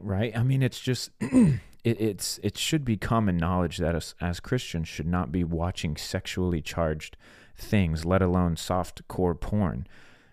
right? 0.01 0.37
I 0.37 0.43
mean, 0.43 0.62
it's 0.62 0.81
just 0.81 1.11
it, 1.21 1.61
it's 1.85 2.41
it 2.43 2.59
should 2.59 2.85
be 2.85 2.97
common 2.97 3.37
knowledge 3.37 3.79
that 3.79 3.95
us 3.95 4.15
as 4.21 4.41
Christians 4.41 4.89
should 4.89 5.07
not 5.07 5.31
be 5.31 5.45
watching 5.45 5.97
sexually 5.97 6.61
charged 6.61 7.17
things, 7.57 8.05
let 8.05 8.23
alone 8.23 8.57
soft 8.57 9.07
core 9.09 9.35
porn. 9.35 9.87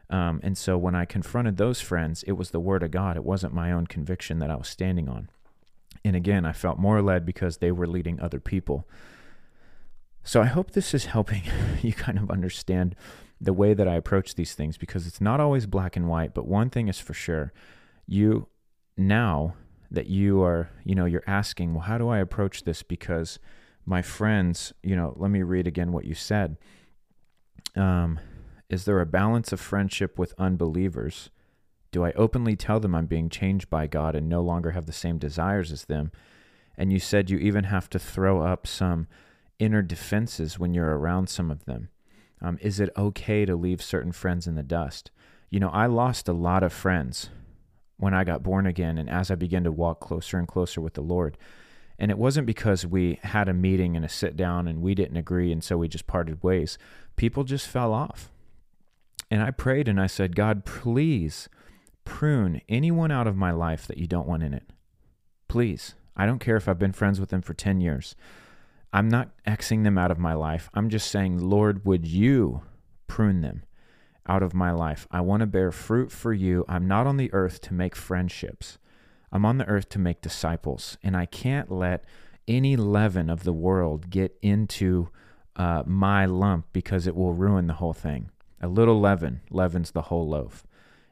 Um, 0.09 0.39
and 0.43 0.57
so 0.57 0.77
when 0.77 0.95
I 0.95 1.05
confronted 1.05 1.57
those 1.57 1.81
friends, 1.81 2.23
it 2.23 2.33
was 2.33 2.51
the 2.51 2.59
word 2.59 2.83
of 2.83 2.91
God. 2.91 3.15
It 3.15 3.23
wasn't 3.23 3.53
my 3.53 3.71
own 3.71 3.87
conviction 3.87 4.39
that 4.39 4.51
I 4.51 4.55
was 4.55 4.67
standing 4.67 5.09
on. 5.09 5.29
And 6.05 6.15
again, 6.15 6.45
I 6.45 6.53
felt 6.53 6.77
more 6.77 7.01
led 7.01 7.25
because 7.25 7.57
they 7.57 7.71
were 7.71 7.87
leading 7.87 8.19
other 8.19 8.39
people. 8.39 8.87
So 10.23 10.41
I 10.41 10.45
hope 10.45 10.71
this 10.71 10.93
is 10.93 11.05
helping 11.05 11.43
you 11.81 11.93
kind 11.93 12.17
of 12.17 12.29
understand 12.29 12.95
the 13.43 13.53
way 13.53 13.73
that 13.73 13.87
I 13.87 13.95
approach 13.95 14.35
these 14.35 14.53
things 14.53 14.77
because 14.77 15.05
it's 15.05 15.21
not 15.21 15.39
always 15.39 15.65
black 15.65 15.95
and 15.95 16.07
white. 16.07 16.33
But 16.33 16.47
one 16.47 16.69
thing 16.69 16.87
is 16.87 16.99
for 16.99 17.13
sure 17.13 17.51
you 18.07 18.47
now 18.97 19.55
that 19.91 20.07
you 20.07 20.41
are, 20.41 20.69
you 20.83 20.95
know, 20.95 21.05
you're 21.05 21.23
asking, 21.27 21.73
well, 21.73 21.83
how 21.83 21.97
do 21.97 22.09
I 22.09 22.19
approach 22.19 22.63
this? 22.63 22.83
Because 22.83 23.39
my 23.85 24.01
friends, 24.01 24.73
you 24.81 24.95
know, 24.95 25.13
let 25.17 25.29
me 25.29 25.41
read 25.41 25.67
again 25.67 25.91
what 25.91 26.05
you 26.05 26.15
said 26.15 26.57
Um, 27.75 28.19
is 28.69 28.85
there 28.85 29.01
a 29.01 29.05
balance 29.05 29.51
of 29.51 29.59
friendship 29.59 30.17
with 30.17 30.33
unbelievers? 30.37 31.29
Do 31.91 32.03
I 32.03 32.11
openly 32.13 32.55
tell 32.55 32.79
them 32.79 32.95
I'm 32.95 33.05
being 33.05 33.29
changed 33.29 33.69
by 33.69 33.87
God 33.87 34.15
and 34.15 34.27
no 34.27 34.41
longer 34.41 34.71
have 34.71 34.85
the 34.85 34.93
same 34.93 35.17
desires 35.17 35.71
as 35.71 35.85
them? 35.85 36.11
And 36.75 36.91
you 36.91 36.99
said 36.99 37.29
you 37.29 37.37
even 37.37 37.65
have 37.65 37.89
to 37.89 37.99
throw 37.99 38.41
up 38.41 38.65
some 38.65 39.07
inner 39.59 39.83
defenses 39.83 40.57
when 40.57 40.73
you're 40.73 40.97
around 40.97 41.29
some 41.29 41.51
of 41.51 41.65
them. 41.65 41.89
Um, 42.43 42.59
is 42.61 42.79
it 42.81 42.89
okay 42.97 43.45
to 43.45 43.55
leave 43.55 43.81
certain 43.81 44.11
friends 44.11 44.45
in 44.45 44.55
the 44.55 44.63
dust? 44.63 45.09
You 45.49 45.59
know, 45.61 45.69
I 45.69 45.85
lost 45.85 46.27
a 46.27 46.33
lot 46.33 46.61
of 46.61 46.73
friends 46.73 47.29
when 47.97 48.13
I 48.13 48.25
got 48.25 48.43
born 48.43 48.65
again 48.65 48.97
and 48.97 49.09
as 49.09 49.31
I 49.31 49.35
began 49.35 49.63
to 49.63 49.71
walk 49.71 50.01
closer 50.01 50.37
and 50.37 50.47
closer 50.47 50.81
with 50.81 50.95
the 50.95 51.01
Lord. 51.01 51.37
And 51.97 52.11
it 52.11 52.17
wasn't 52.17 52.47
because 52.47 52.85
we 52.85 53.19
had 53.23 53.47
a 53.47 53.53
meeting 53.53 53.95
and 53.95 54.03
a 54.03 54.09
sit 54.09 54.35
down 54.35 54.67
and 54.67 54.81
we 54.81 54.93
didn't 54.93 55.15
agree 55.15 55.51
and 55.51 55.63
so 55.63 55.77
we 55.77 55.87
just 55.87 56.05
parted 56.05 56.43
ways. 56.43 56.77
People 57.15 57.45
just 57.45 57.67
fell 57.67 57.93
off. 57.93 58.29
And 59.31 59.41
I 59.41 59.51
prayed 59.51 59.87
and 59.87 60.01
I 60.01 60.07
said, 60.07 60.35
God, 60.35 60.65
please 60.65 61.47
prune 62.03 62.61
anyone 62.67 63.11
out 63.11 63.27
of 63.27 63.37
my 63.37 63.51
life 63.51 63.87
that 63.87 63.97
you 63.97 64.07
don't 64.07 64.27
want 64.27 64.43
in 64.43 64.53
it. 64.53 64.69
Please. 65.47 65.95
I 66.15 66.25
don't 66.25 66.39
care 66.39 66.57
if 66.57 66.67
I've 66.67 66.79
been 66.79 66.91
friends 66.91 67.19
with 67.19 67.29
them 67.29 67.41
for 67.41 67.53
10 67.53 67.79
years. 67.79 68.15
I'm 68.93 69.09
not 69.09 69.31
Xing 69.47 69.83
them 69.83 69.97
out 69.97 70.11
of 70.11 70.19
my 70.19 70.33
life. 70.33 70.69
I'm 70.73 70.89
just 70.89 71.09
saying, 71.09 71.39
Lord, 71.39 71.83
would 71.83 72.05
you 72.05 72.61
prune 73.07 73.41
them 73.41 73.63
out 74.27 74.43
of 74.43 74.53
my 74.53 74.71
life? 74.71 75.07
I 75.11 75.21
want 75.21 75.41
to 75.41 75.47
bear 75.47 75.71
fruit 75.71 76.11
for 76.11 76.31
you. 76.31 76.63
I'm 76.69 76.87
not 76.87 77.07
on 77.07 77.17
the 77.17 77.33
earth 77.33 77.59
to 77.61 77.73
make 77.73 77.95
friendships, 77.95 78.77
I'm 79.31 79.45
on 79.45 79.57
the 79.57 79.65
earth 79.65 79.89
to 79.89 79.99
make 79.99 80.21
disciples. 80.21 80.97
And 81.01 81.17
I 81.17 81.25
can't 81.25 81.71
let 81.71 82.05
any 82.47 82.75
leaven 82.75 83.29
of 83.31 83.43
the 83.43 83.53
world 83.53 84.11
get 84.11 84.37
into 84.43 85.09
uh, 85.55 85.81
my 85.87 86.25
lump 86.25 86.67
because 86.71 87.07
it 87.07 87.15
will 87.15 87.33
ruin 87.33 87.65
the 87.65 87.73
whole 87.73 87.93
thing. 87.93 88.29
A 88.61 88.67
little 88.67 88.99
leaven 88.99 89.41
leavens 89.49 89.91
the 89.91 90.03
whole 90.03 90.27
loaf 90.27 90.65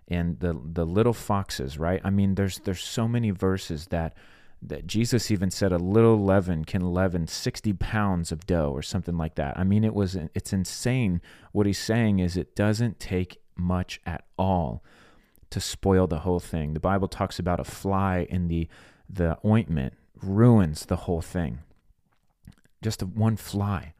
and 0.07 0.39
the 0.39 0.59
the 0.63 0.85
little 0.85 1.13
foxes, 1.13 1.79
right? 1.79 2.01
I 2.03 2.09
mean, 2.09 2.35
there's 2.35 2.59
there's 2.59 2.83
so 2.83 3.07
many 3.07 3.31
verses 3.31 3.87
that 3.87 4.13
that 4.61 4.85
Jesus 4.85 5.31
even 5.31 5.49
said 5.49 5.71
a 5.71 5.77
little 5.77 6.23
leaven 6.23 6.65
can 6.65 6.93
leaven 6.93 7.27
60 7.27 7.73
pounds 7.73 8.31
of 8.31 8.45
dough 8.45 8.71
or 8.71 8.81
something 8.81 9.17
like 9.17 9.35
that. 9.35 9.57
I 9.57 9.63
mean, 9.63 9.83
it 9.83 9.93
was 9.93 10.15
it's 10.15 10.53
insane. 10.53 11.21
What 11.51 11.65
he's 11.65 11.79
saying 11.79 12.19
is 12.19 12.37
it 12.37 12.55
doesn't 12.55 12.99
take 12.99 13.41
much 13.55 13.99
at 14.05 14.23
all 14.37 14.83
to 15.49 15.59
spoil 15.59 16.07
the 16.07 16.19
whole 16.19 16.39
thing. 16.39 16.73
The 16.73 16.79
Bible 16.79 17.07
talks 17.07 17.39
about 17.39 17.59
a 17.59 17.63
fly 17.63 18.27
in 18.29 18.47
the 18.47 18.67
the 19.09 19.37
ointment 19.45 19.93
ruins 20.21 20.85
the 20.85 20.95
whole 20.95 21.21
thing. 21.21 21.59
Just 22.81 23.03
one 23.03 23.35
fly. 23.35 23.93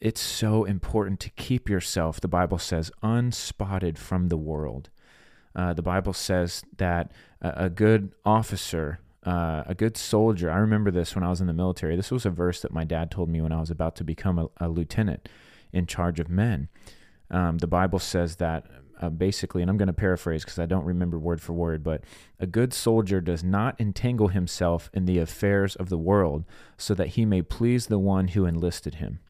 It's 0.00 0.20
so 0.20 0.64
important 0.64 1.18
to 1.20 1.30
keep 1.30 1.68
yourself, 1.68 2.20
the 2.20 2.28
Bible 2.28 2.58
says, 2.58 2.92
unspotted 3.02 3.98
from 3.98 4.28
the 4.28 4.36
world. 4.36 4.90
Uh, 5.56 5.72
the 5.72 5.82
Bible 5.82 6.12
says 6.12 6.62
that 6.76 7.10
a, 7.42 7.64
a 7.64 7.70
good 7.70 8.12
officer, 8.24 9.00
uh, 9.24 9.64
a 9.66 9.74
good 9.74 9.96
soldier, 9.96 10.50
I 10.50 10.58
remember 10.58 10.90
this 10.90 11.14
when 11.14 11.24
I 11.24 11.30
was 11.30 11.40
in 11.40 11.46
the 11.46 11.52
military. 11.52 11.96
This 11.96 12.10
was 12.10 12.24
a 12.24 12.30
verse 12.30 12.60
that 12.62 12.72
my 12.72 12.84
dad 12.84 13.10
told 13.10 13.28
me 13.28 13.40
when 13.40 13.52
I 13.52 13.60
was 13.60 13.70
about 13.70 13.96
to 13.96 14.04
become 14.04 14.38
a, 14.38 14.48
a 14.58 14.68
lieutenant 14.68 15.28
in 15.72 15.86
charge 15.86 16.20
of 16.20 16.28
men. 16.28 16.68
Um, 17.30 17.58
the 17.58 17.66
Bible 17.66 17.98
says 17.98 18.36
that 18.36 18.66
uh, 19.00 19.10
basically, 19.10 19.62
and 19.62 19.70
I'm 19.70 19.76
going 19.76 19.88
to 19.88 19.92
paraphrase 19.92 20.44
because 20.44 20.58
I 20.58 20.66
don't 20.66 20.84
remember 20.84 21.18
word 21.18 21.40
for 21.40 21.52
word, 21.52 21.84
but 21.84 22.02
a 22.40 22.46
good 22.46 22.72
soldier 22.72 23.20
does 23.20 23.44
not 23.44 23.80
entangle 23.80 24.28
himself 24.28 24.90
in 24.92 25.04
the 25.04 25.18
affairs 25.18 25.76
of 25.76 25.88
the 25.88 25.98
world 25.98 26.44
so 26.76 26.94
that 26.94 27.08
he 27.08 27.24
may 27.24 27.42
please 27.42 27.86
the 27.86 27.98
one 27.98 28.28
who 28.28 28.44
enlisted 28.44 28.96
him. 28.96 29.20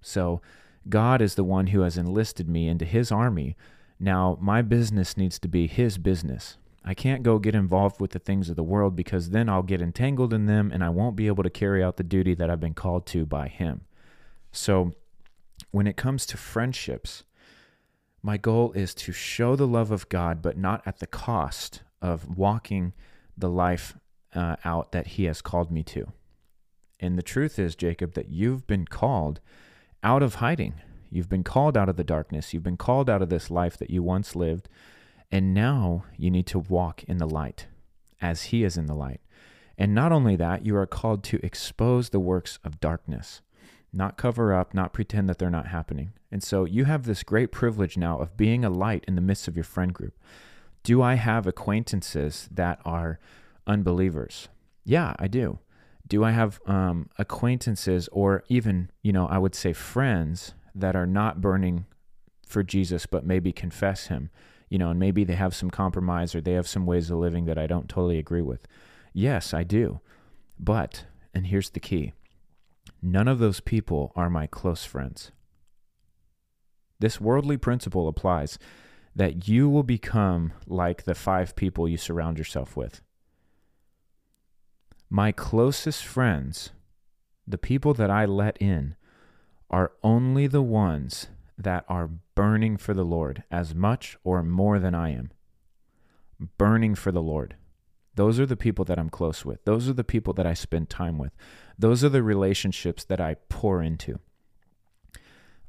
So, 0.00 0.40
God 0.88 1.20
is 1.20 1.34
the 1.34 1.44
one 1.44 1.68
who 1.68 1.80
has 1.80 1.98
enlisted 1.98 2.48
me 2.48 2.68
into 2.68 2.84
his 2.84 3.12
army. 3.12 3.56
Now, 3.98 4.38
my 4.40 4.62
business 4.62 5.16
needs 5.16 5.38
to 5.40 5.48
be 5.48 5.66
his 5.66 5.98
business. 5.98 6.56
I 6.88 6.94
can't 6.94 7.22
go 7.22 7.38
get 7.38 7.54
involved 7.54 8.00
with 8.00 8.12
the 8.12 8.18
things 8.18 8.48
of 8.48 8.56
the 8.56 8.62
world 8.62 8.96
because 8.96 9.28
then 9.28 9.50
I'll 9.50 9.62
get 9.62 9.82
entangled 9.82 10.32
in 10.32 10.46
them 10.46 10.70
and 10.72 10.82
I 10.82 10.88
won't 10.88 11.16
be 11.16 11.26
able 11.26 11.42
to 11.42 11.50
carry 11.50 11.84
out 11.84 11.98
the 11.98 12.02
duty 12.02 12.32
that 12.32 12.48
I've 12.48 12.60
been 12.60 12.72
called 12.72 13.04
to 13.08 13.26
by 13.26 13.48
him. 13.48 13.82
So, 14.52 14.94
when 15.70 15.86
it 15.86 15.98
comes 15.98 16.24
to 16.24 16.38
friendships, 16.38 17.24
my 18.22 18.38
goal 18.38 18.72
is 18.72 18.94
to 18.94 19.12
show 19.12 19.54
the 19.54 19.66
love 19.66 19.90
of 19.90 20.08
God, 20.08 20.40
but 20.40 20.56
not 20.56 20.82
at 20.86 20.98
the 20.98 21.06
cost 21.06 21.82
of 22.00 22.38
walking 22.38 22.94
the 23.36 23.50
life 23.50 23.94
uh, 24.34 24.56
out 24.64 24.92
that 24.92 25.08
He 25.08 25.24
has 25.24 25.42
called 25.42 25.70
me 25.70 25.82
to. 25.82 26.12
And 27.00 27.18
the 27.18 27.22
truth 27.22 27.58
is, 27.58 27.76
Jacob, 27.76 28.14
that 28.14 28.30
you've 28.30 28.66
been 28.66 28.86
called 28.86 29.40
out 30.02 30.22
of 30.22 30.36
hiding. 30.36 30.80
You've 31.10 31.28
been 31.28 31.44
called 31.44 31.76
out 31.76 31.90
of 31.90 31.96
the 31.96 32.04
darkness. 32.04 32.54
You've 32.54 32.62
been 32.62 32.78
called 32.78 33.10
out 33.10 33.20
of 33.20 33.28
this 33.28 33.50
life 33.50 33.76
that 33.76 33.90
you 33.90 34.02
once 34.02 34.34
lived. 34.34 34.70
And 35.30 35.52
now 35.52 36.04
you 36.16 36.30
need 36.30 36.46
to 36.48 36.58
walk 36.58 37.04
in 37.04 37.18
the 37.18 37.28
light 37.28 37.66
as 38.20 38.44
He 38.44 38.64
is 38.64 38.76
in 38.76 38.86
the 38.86 38.94
light. 38.94 39.20
And 39.76 39.94
not 39.94 40.10
only 40.10 40.36
that, 40.36 40.66
you 40.66 40.76
are 40.76 40.86
called 40.86 41.22
to 41.24 41.44
expose 41.44 42.10
the 42.10 42.20
works 42.20 42.58
of 42.64 42.80
darkness 42.80 43.42
not 43.92 44.16
cover 44.16 44.52
up, 44.52 44.74
not 44.74 44.92
pretend 44.92 45.28
that 45.28 45.38
they're 45.38 45.50
not 45.50 45.68
happening. 45.68 46.12
And 46.30 46.42
so 46.42 46.64
you 46.64 46.84
have 46.84 47.04
this 47.04 47.22
great 47.22 47.50
privilege 47.50 47.96
now 47.96 48.18
of 48.18 48.36
being 48.36 48.64
a 48.64 48.70
light 48.70 49.04
in 49.08 49.14
the 49.14 49.20
midst 49.20 49.48
of 49.48 49.56
your 49.56 49.64
friend 49.64 49.94
group. 49.94 50.14
Do 50.82 51.02
I 51.02 51.14
have 51.14 51.46
acquaintances 51.46 52.48
that 52.52 52.80
are 52.84 53.18
unbelievers? 53.66 54.48
Yeah, 54.84 55.14
I 55.18 55.28
do. 55.28 55.58
Do 56.06 56.24
I 56.24 56.30
have 56.30 56.60
um, 56.66 57.08
acquaintances 57.18 58.08
or 58.12 58.44
even, 58.48 58.90
you 59.02 59.12
know, 59.12 59.26
I 59.26 59.38
would 59.38 59.54
say 59.54 59.72
friends 59.72 60.54
that 60.74 60.96
are 60.96 61.06
not 61.06 61.40
burning 61.40 61.86
for 62.46 62.62
Jesus 62.62 63.04
but 63.04 63.26
maybe 63.26 63.52
confess 63.52 64.06
him, 64.06 64.30
you 64.68 64.78
know, 64.78 64.90
and 64.90 65.00
maybe 65.00 65.24
they 65.24 65.34
have 65.34 65.54
some 65.54 65.70
compromise 65.70 66.34
or 66.34 66.40
they 66.40 66.52
have 66.52 66.68
some 66.68 66.86
ways 66.86 67.10
of 67.10 67.18
living 67.18 67.46
that 67.46 67.58
I 67.58 67.66
don't 67.66 67.88
totally 67.88 68.18
agree 68.18 68.42
with? 68.42 68.66
Yes, 69.12 69.54
I 69.54 69.64
do. 69.64 70.00
But, 70.58 71.04
and 71.34 71.46
here's 71.46 71.70
the 71.70 71.80
key 71.80 72.12
None 73.00 73.28
of 73.28 73.38
those 73.38 73.60
people 73.60 74.12
are 74.16 74.28
my 74.28 74.46
close 74.46 74.84
friends. 74.84 75.30
This 76.98 77.20
worldly 77.20 77.56
principle 77.56 78.08
applies 78.08 78.58
that 79.14 79.48
you 79.48 79.68
will 79.68 79.84
become 79.84 80.52
like 80.66 81.04
the 81.04 81.14
five 81.14 81.54
people 81.54 81.88
you 81.88 81.96
surround 81.96 82.38
yourself 82.38 82.76
with. 82.76 83.00
My 85.08 85.32
closest 85.32 86.04
friends, 86.04 86.70
the 87.46 87.58
people 87.58 87.94
that 87.94 88.10
I 88.10 88.26
let 88.26 88.56
in, 88.58 88.96
are 89.70 89.92
only 90.02 90.46
the 90.46 90.62
ones 90.62 91.28
that 91.58 91.84
are 91.88 92.08
burning 92.34 92.76
for 92.76 92.94
the 92.94 93.04
Lord 93.04 93.42
as 93.50 93.74
much 93.74 94.16
or 94.22 94.42
more 94.42 94.78
than 94.78 94.94
I 94.94 95.10
am. 95.10 95.32
Burning 96.56 96.94
for 96.94 97.10
the 97.10 97.20
Lord. 97.20 97.56
Those 98.14 98.40
are 98.40 98.46
the 98.46 98.56
people 98.56 98.84
that 98.86 98.98
I'm 98.98 99.10
close 99.10 99.44
with. 99.44 99.64
Those 99.64 99.88
are 99.88 99.92
the 99.92 100.04
people 100.04 100.32
that 100.34 100.46
I 100.46 100.54
spend 100.54 100.88
time 100.88 101.18
with. 101.18 101.32
Those 101.78 102.02
are 102.04 102.08
the 102.08 102.22
relationships 102.22 103.04
that 103.04 103.20
I 103.20 103.36
pour 103.48 103.82
into. 103.82 104.20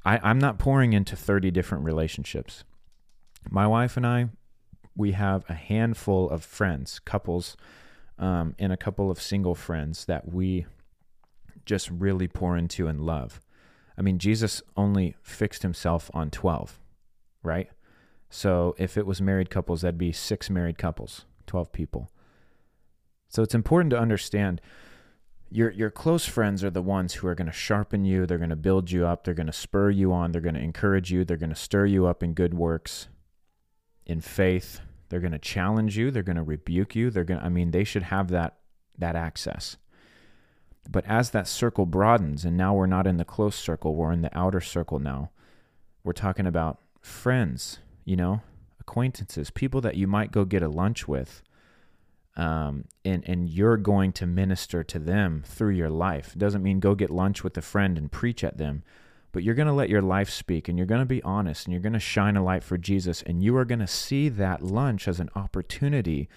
I, 0.06 0.20
I'm 0.24 0.40
not 0.40 0.60
pouring 0.60 0.94
into 0.94 1.16
30 1.16 1.52
different 1.52 1.84
relationships. 1.84 2.64
My 3.50 3.68
wife 3.68 3.98
and 3.98 4.06
I, 4.06 4.30
we 4.96 5.14
have 5.14 5.44
a 5.50 5.54
handful 5.54 6.30
of 6.30 6.44
friends, 6.44 7.00
couples, 7.00 7.58
um, 8.18 8.56
and 8.60 8.74
a 8.74 8.78
couple 8.78 9.10
of 9.10 9.22
single 9.22 9.56
friends 9.56 10.06
that 10.06 10.32
we 10.32 10.66
just 11.66 11.90
really 11.90 12.28
pour 12.28 12.58
into 12.58 12.88
and 12.88 13.02
love. 13.02 13.40
I 14.00 14.02
mean, 14.02 14.18
Jesus 14.18 14.64
only 14.78 15.18
fixed 15.22 15.62
himself 15.62 16.10
on 16.14 16.32
12, 16.32 16.80
right? 17.44 17.70
So 18.30 18.74
if 18.78 18.98
it 18.98 19.06
was 19.06 19.22
married 19.22 19.50
couples, 19.50 19.82
that'd 19.82 19.98
be 19.98 20.14
six 20.14 20.50
married 20.50 20.78
couples, 20.78 21.26
12 21.48 21.74
people. 21.74 22.10
So 23.28 23.44
it's 23.44 23.54
important 23.54 23.92
to 23.92 24.00
understand 24.00 24.62
your 25.52 25.72
your 25.72 25.90
close 25.90 26.26
friends 26.26 26.64
are 26.64 26.70
the 26.70 26.82
ones 26.82 27.16
who 27.16 27.28
are 27.28 27.36
going 27.36 27.48
to 27.48 27.52
sharpen 27.52 28.06
you, 28.06 28.26
they're 28.26 28.38
going 28.38 28.52
to 28.52 28.56
build 28.56 28.92
you 28.92 29.06
up, 29.06 29.24
they're 29.24 29.34
going 29.34 29.48
to 29.48 29.54
spur 29.54 29.90
you 29.90 30.14
on, 30.14 30.32
they're 30.32 30.42
going 30.42 30.56
to 30.56 30.62
encourage 30.62 31.12
you, 31.12 31.26
they're 31.26 31.38
going 31.38 31.50
to 31.50 31.56
stir 31.56 31.86
you 31.86 32.06
up 32.06 32.24
in 32.24 32.34
good 32.34 32.54
works, 32.54 33.08
in 34.06 34.22
faith. 34.22 34.80
They're 35.10 35.20
going 35.20 35.32
to 35.32 35.40
challenge 35.40 35.98
you, 35.98 36.12
they're 36.12 36.22
going 36.22 36.36
to 36.36 36.44
rebuke 36.44 36.96
you, 36.96 37.10
they're 37.10 37.24
going 37.24 37.40
to 37.40 37.46
I 37.46 37.50
mean 37.50 37.72
they 37.72 37.84
should 37.84 38.04
have 38.04 38.30
that 38.30 38.60
that 38.98 39.16
access. 39.16 39.78
But 40.88 41.06
as 41.06 41.32
that 41.32 41.48
circle 41.48 41.86
broadens 41.86 42.46
and 42.46 42.56
now 42.56 42.74
we're 42.74 42.86
not 42.88 43.08
in 43.08 43.18
the 43.18 43.26
close 43.26 43.56
circle, 43.56 43.96
we're 43.96 44.12
in 44.12 44.22
the 44.22 44.38
outer 44.38 44.62
circle 44.62 45.00
now. 45.00 45.32
We're 46.04 46.14
talking 46.14 46.46
about 46.48 46.80
friends, 47.02 47.80
you 48.06 48.16
know, 48.16 48.42
acquaintances, 48.80 49.50
people 49.50 49.82
that 49.82 49.96
you 49.96 50.08
might 50.08 50.32
go 50.32 50.46
get 50.46 50.64
a 50.64 50.70
lunch 50.70 51.08
with 51.08 51.44
um, 52.40 52.86
and 53.04 53.28
and 53.28 53.50
you're 53.50 53.76
going 53.76 54.14
to 54.14 54.26
minister 54.26 54.82
to 54.82 54.98
them 54.98 55.44
through 55.46 55.72
your 55.72 55.90
life. 55.90 56.32
It 56.36 56.40
doesn't 56.40 56.64
mean 56.64 56.80
go 56.80 56.96
get 56.96 57.10
lunch 57.10 57.44
with 57.44 57.58
a 57.58 57.62
friend 57.62 57.98
and 57.98 58.10
preach 58.10 58.46
at 58.46 58.58
them, 58.58 58.84
but 59.34 59.44
you're 59.44 59.56
going 59.56 59.68
to 59.68 59.74
let 59.74 59.90
your 59.90 60.02
life 60.02 60.30
speak, 60.30 60.70
and 60.70 60.78
you're 60.78 60.88
going 60.88 61.02
to 61.02 61.06
be 61.06 61.22
honest, 61.24 61.66
and 61.66 61.74
you're 61.74 61.82
going 61.82 61.94
to 61.94 62.00
shine 62.00 62.38
a 62.38 62.44
light 62.44 62.64
for 62.64 62.78
Jesus, 62.78 63.22
and 63.24 63.44
you 63.44 63.58
are 63.58 63.66
going 63.66 63.80
to 63.80 63.88
see 63.88 64.30
that 64.30 64.64
lunch 64.64 65.06
as 65.06 65.20
an 65.20 65.30
opportunity 65.36 66.30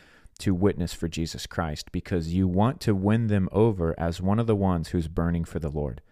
to 0.43 0.55
witness 0.55 0.93
for 0.95 1.09
Jesus 1.09 1.47
Christ 1.47 1.91
because 1.93 2.35
you 2.35 2.47
want 2.47 2.81
to 2.83 2.95
win 2.95 3.27
them 3.27 3.49
over 3.53 3.95
as 3.99 4.21
one 4.21 4.39
of 4.39 4.47
the 4.47 4.57
ones 4.57 4.91
who's 4.91 5.09
burning 5.09 5.45
for 5.45 5.59
the 5.59 5.71
Lord. 5.71 6.03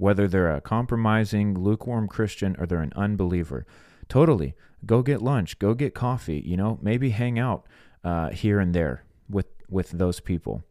whether 0.00 0.26
they're 0.26 0.56
a 0.56 0.62
compromising, 0.62 1.52
lukewarm 1.54 2.08
Christian 2.08 2.56
or 2.58 2.64
they're 2.64 2.80
an 2.80 2.92
unbeliever. 2.96 3.66
Totally. 4.08 4.54
Go 4.86 5.02
get 5.02 5.20
lunch, 5.20 5.58
go 5.58 5.74
get 5.74 5.94
coffee, 5.94 6.42
you 6.44 6.56
know, 6.56 6.78
maybe 6.80 7.10
hang 7.10 7.38
out 7.38 7.66
uh, 8.02 8.30
here 8.30 8.58
and 8.58 8.74
there 8.74 9.04
with, 9.28 9.48
with 9.68 9.90
those 9.90 10.18
people 10.18 10.64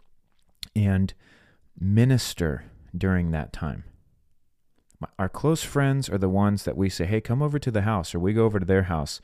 and 0.76 1.13
minister 1.80 2.63
during 2.98 3.30
that 3.30 3.54
time. 3.54 3.84
Our 5.20 5.30
close 5.30 5.62
friends 5.62 6.10
are 6.10 6.18
the 6.18 6.28
ones 6.28 6.63
that 6.63 6.76
we 6.76 6.89
say, 6.89 7.06
hey, 7.06 7.22
come 7.22 7.44
over 7.44 7.60
to 7.60 7.70
the 7.72 7.84
house, 7.84 8.15
or 8.15 8.20
we 8.20 8.34
go 8.34 8.46
over 8.46 8.60
to 8.60 8.65
their 8.65 8.84
house 8.84 9.22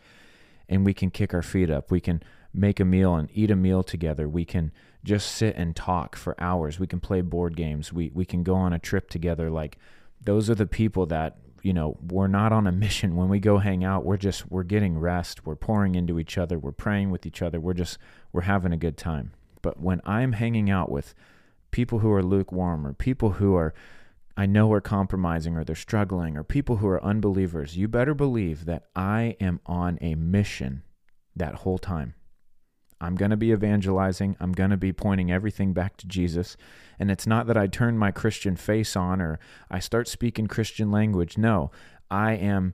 and 0.70 0.86
we 0.86 0.94
can 0.94 1.10
kick 1.10 1.34
our 1.34 1.42
feet 1.42 1.72
up. 1.72 1.90
We 1.90 2.00
can 2.00 2.22
make 2.56 2.80
a 2.80 2.86
meal 2.86 3.16
and 3.16 3.30
eat 3.34 3.52
a 3.52 3.56
meal 3.56 3.84
together. 3.84 4.28
We 4.28 4.46
can 4.46 4.72
just 5.04 5.32
sit 5.32 5.56
and 5.56 5.76
talk 5.76 6.16
for 6.16 6.36
hours. 6.40 6.80
We 6.80 6.88
can 6.88 7.00
play 7.00 7.22
board 7.22 7.56
games. 7.56 7.94
We 7.94 8.12
we 8.14 8.26
can 8.26 8.44
go 8.44 8.56
on 8.56 8.74
a 8.74 8.80
trip 8.80 9.10
together. 9.10 9.50
Like 9.50 9.78
those 10.24 10.50
are 10.50 10.56
the 10.56 10.66
people 10.66 11.06
that 11.08 11.38
you 11.62 11.74
know 11.74 11.98
we're 12.02 12.28
not 12.28 12.52
on 12.52 12.68
a 12.68 12.72
mission 12.86 13.16
when 13.16 13.30
we 13.30 13.40
go 13.40 13.58
hang 13.58 13.84
out 13.84 14.06
we're 14.06 14.18
just 14.18 14.52
we're 14.52 14.64
getting 14.64 15.00
rest 15.00 15.48
we're 15.48 15.56
pouring 15.56 15.96
into 15.96 16.20
each 16.20 16.38
other 16.38 16.60
we're 16.60 16.72
praying 16.72 17.10
with 17.10 17.26
each 17.26 17.42
other 17.42 17.60
we're 17.60 17.74
just 17.74 17.98
we're 18.32 18.42
having 18.42 18.72
a 18.72 18.78
good 18.78 18.98
time 18.98 19.32
but 19.64 19.80
when 19.80 20.00
i'm 20.06 20.34
hanging 20.34 20.70
out 20.70 20.92
with 20.92 21.16
people 21.72 22.00
who 22.00 22.12
are 22.12 22.22
lukewarm 22.22 22.86
or 22.86 22.94
people 22.94 23.32
who 23.32 23.56
are 23.56 23.74
I 24.38 24.46
know 24.46 24.72
are 24.74 24.82
compromising 24.82 25.56
or 25.56 25.64
they're 25.64 25.76
struggling 25.76 26.36
or 26.36 26.44
people 26.44 26.78
who 26.78 26.88
are 26.88 27.04
unbelievers, 27.04 27.78
you 27.78 27.88
better 27.88 28.14
believe 28.14 28.66
that 28.66 28.84
I 28.96 29.38
am 29.40 29.62
on 29.66 29.98
a 30.02 30.16
mission 30.16 30.84
that 31.36 31.56
whole 31.56 31.78
time. 31.78 32.16
I'm 33.02 33.16
going 33.16 33.32
to 33.32 33.38
be 33.38 33.52
evangelizing. 33.52 34.38
I'm 34.40 34.54
going 34.54 34.70
to 34.70 34.78
be 34.78 34.94
pointing 34.94 35.32
everything 35.32 35.74
back 35.74 35.98
to 35.98 36.08
Jesus. 36.08 36.56
And 36.98 37.12
it's 37.12 37.28
not 37.28 37.48
that 37.48 37.58
I 37.58 37.68
turn 37.68 37.98
my 37.98 38.12
Christian 38.12 38.56
face 38.56 38.96
on 38.96 39.22
or 39.22 39.40
I 39.70 39.80
start 39.80 40.08
speaking 40.08 40.48
Christian 40.48 40.92
language. 40.92 41.38
No, 41.38 41.72
I 42.10 42.34
am 42.34 42.74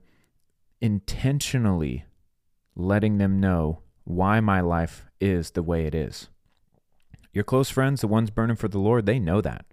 intentionally 0.80 2.06
letting 2.76 3.18
them 3.18 3.40
know 3.40 3.80
why 4.04 4.40
my 4.40 4.62
life 4.62 5.06
is 5.20 5.52
the 5.52 5.64
way 5.64 5.86
it 5.86 5.96
is. 5.96 6.30
Your 7.34 7.44
close 7.44 7.70
friends, 7.70 8.02
the 8.02 8.08
ones 8.08 8.30
burning 8.30 8.58
for 8.58 8.68
the 8.68 8.80
Lord, 8.80 9.06
they 9.06 9.20
know 9.20 9.42
that, 9.42 9.66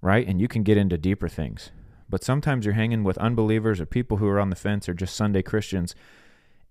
right? 0.00 0.26
And 0.26 0.40
you 0.40 0.48
can 0.48 0.62
get 0.62 0.76
into 0.76 0.98
deeper 0.98 1.28
things. 1.28 1.70
But 2.08 2.24
sometimes 2.24 2.64
you're 2.64 2.74
hanging 2.74 3.04
with 3.04 3.16
unbelievers 3.18 3.80
or 3.80 3.86
people 3.86 4.18
who 4.18 4.28
are 4.28 4.40
on 4.40 4.50
the 4.50 4.56
fence 4.56 4.88
or 4.88 4.94
just 4.94 5.16
Sunday 5.16 5.42
Christians, 5.42 5.94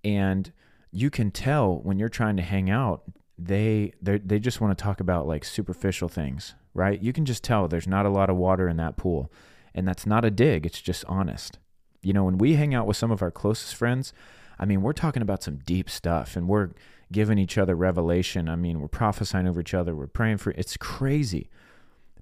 and 0.04 0.52
you 0.92 1.10
can 1.10 1.32
tell 1.32 1.80
when 1.80 2.00
you're 2.00 2.10
trying 2.10 2.38
to 2.38 2.44
hang 2.44 2.70
out, 2.70 3.04
they 3.38 3.94
they 4.02 4.40
just 4.40 4.62
want 4.62 4.78
to 4.78 4.82
talk 4.82 5.00
about 5.00 5.28
like 5.28 5.44
superficial 5.44 6.10
things, 6.10 6.54
right? 6.74 7.02
You 7.02 7.14
can 7.14 7.26
just 7.26 7.44
tell 7.44 7.68
there's 7.68 7.88
not 7.88 8.06
a 8.06 8.10
lot 8.10 8.30
of 8.30 8.36
water 8.36 8.68
in 8.68 8.78
that 8.78 8.98
pool, 8.98 9.32
and 9.74 9.88
that's 9.88 10.06
not 10.06 10.26
a 10.26 10.32
dig. 10.32 10.66
It's 10.66 10.82
just 10.82 11.06
honest. 11.06 11.58
You 12.04 12.14
know, 12.14 12.24
when 12.24 12.38
we 12.38 12.54
hang 12.54 12.74
out 12.74 12.88
with 12.88 12.98
some 12.98 13.12
of 13.12 13.22
our 13.22 13.32
closest 13.32 13.76
friends, 13.76 14.14
I 14.60 14.66
mean, 14.66 14.82
we're 14.82 14.94
talking 14.94 15.22
about 15.22 15.44
some 15.44 15.58
deep 15.58 15.90
stuff, 15.90 16.36
and 16.36 16.48
we're 16.48 16.72
giving 17.12 17.38
each 17.38 17.58
other 17.58 17.76
revelation. 17.76 18.48
I 18.48 18.56
mean, 18.56 18.80
we're 18.80 18.88
prophesying 18.88 19.48
over 19.48 19.62
each 19.62 19.74
other. 19.74 19.96
We're 19.96 20.08
praying 20.08 20.38
for 20.38 20.52
it's 20.52 20.78
crazy. 20.78 21.50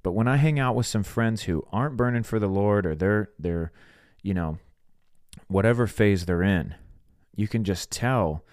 But 0.03 0.13
when 0.13 0.27
I 0.27 0.37
hang 0.37 0.59
out 0.59 0.75
with 0.75 0.85
some 0.85 1.03
friends 1.03 1.43
who 1.43 1.65
aren't 1.71 1.97
burning 1.97 2.23
for 2.23 2.39
the 2.39 2.47
Lord 2.47 2.85
or 2.85 2.95
they're 2.95 3.29
they're, 3.37 3.71
you 4.21 4.33
know, 4.33 4.57
whatever 5.47 5.87
phase 5.87 6.25
they're 6.25 6.43
in, 6.43 6.75
you 7.35 7.47
can 7.47 7.63
just 7.63 7.91
tell 7.91 8.43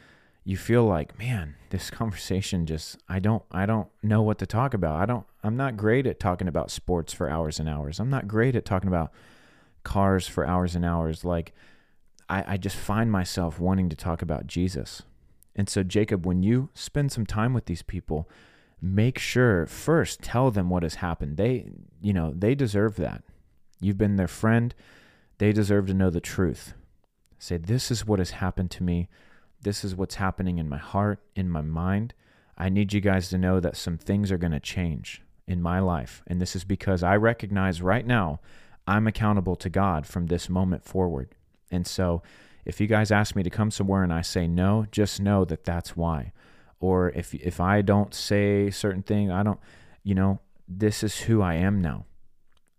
you 0.46 0.56
feel 0.56 0.85
like, 0.85 1.18
man, 1.18 1.56
this 1.70 1.90
conversation 2.00 2.64
just 2.64 2.96
I 3.09 3.18
don't 3.18 3.42
I 3.50 3.66
don't 3.66 3.88
know 4.02 4.22
what 4.22 4.38
to 4.38 4.46
talk 4.46 4.72
about. 4.72 5.00
I 5.00 5.04
don't 5.04 5.26
I'm 5.42 5.56
not 5.56 5.76
great 5.76 6.06
at 6.06 6.20
talking 6.20 6.48
about 6.48 6.70
sports 6.70 7.12
for 7.12 7.28
hours 7.28 7.61
and 7.61 7.68
hours. 7.68 8.00
I'm 8.00 8.09
not 8.09 8.28
great 8.28 8.56
at 8.56 8.64
talking 8.64 8.88
about 8.88 9.12
cars 9.82 10.26
for 10.26 10.46
hours 10.46 10.74
and 10.74 10.85
hours. 10.85 11.24
Like 11.24 11.52
I, 12.28 12.54
I 12.54 12.56
just 12.56 12.76
find 12.76 13.11
myself 13.11 13.59
wanting 13.59 13.88
to 13.88 13.96
talk 13.96 14.22
about 14.22 14.46
Jesus. 14.46 15.02
And 15.56 15.68
so, 15.68 15.82
Jacob, 15.82 16.26
when 16.26 16.42
you 16.42 16.68
spend 16.74 17.11
some 17.12 17.26
time 17.26 17.52
with 17.52 17.66
these 17.66 17.82
people, 17.82 18.28
make 18.80 19.18
sure 19.18 19.66
first 19.66 20.22
tell 20.22 20.50
them 20.50 20.68
what 20.68 20.82
has 20.82 20.96
happened. 20.96 21.38
They, 21.38 21.70
you 22.00 22.12
know, 22.12 22.32
they 22.37 22.54
deserve 22.54 22.96
that. 22.96 23.22
You've 23.80 23.98
been 23.98 24.16
their 24.16 24.28
friend. 24.28 24.74
They 25.38 25.52
deserve 25.52 25.87
to 25.87 25.94
know 25.94 26.11
the 26.11 26.20
truth. 26.20 26.74
Say, 27.38 27.56
this 27.56 27.90
is 27.90 28.06
what 28.06 28.18
has 28.18 28.32
happened 28.32 28.70
to 28.72 28.82
me. 28.82 29.09
This 29.66 29.83
is 29.83 29.96
what's 29.96 30.14
happening 30.14 30.59
in 30.59 30.68
my 30.68 30.79
heart, 30.79 31.18
in 31.35 31.50
my 31.50 31.61
mind. 31.61 32.14
I 32.57 32.68
need 32.68 32.92
you 32.92 33.00
guys 33.00 33.29
to 33.31 33.37
know 33.37 33.59
that 33.59 33.76
some 33.76 33.98
things 33.98 34.31
are 34.31 34.38
going 34.38 34.52
to 34.52 34.61
change 34.61 35.22
in 35.48 35.61
my 35.61 35.81
life. 35.81 36.22
And 36.29 36.40
this 36.40 36.55
is 36.55 36.62
because 36.62 37.02
I 37.02 37.16
recognize 37.16 37.83
right 37.83 38.07
now 38.07 38.38
I'm 38.87 39.09
accountable 39.09 39.57
to 39.57 39.68
God 39.68 40.07
from 40.07 40.26
this 40.26 40.48
moment 40.48 40.85
forward. 40.85 41.35
And 41.68 41.85
so, 41.85 42.22
if 42.64 42.81
you 42.81 42.87
guys 42.87 43.11
ask 43.11 43.35
me 43.35 43.42
to 43.42 43.50
come 43.50 43.72
somewhere 43.72 44.05
and 44.05 44.12
I 44.12 44.20
say 44.20 44.46
no, 44.46 44.87
just 44.92 45.20
know 45.20 45.44
that 45.46 45.64
that's 45.64 45.96
why. 45.96 46.31
Or 46.79 47.11
if 47.11 47.35
if 47.35 47.59
I 47.59 47.83
don't 47.83 48.14
say 48.14 48.70
certain 48.70 49.02
thing, 49.02 49.33
I 49.33 49.42
don't, 49.42 49.59
you 50.05 50.14
know, 50.14 50.38
this 50.68 51.02
is 51.02 51.22
who 51.22 51.42
I 51.42 51.55
am 51.55 51.81
now. 51.81 52.07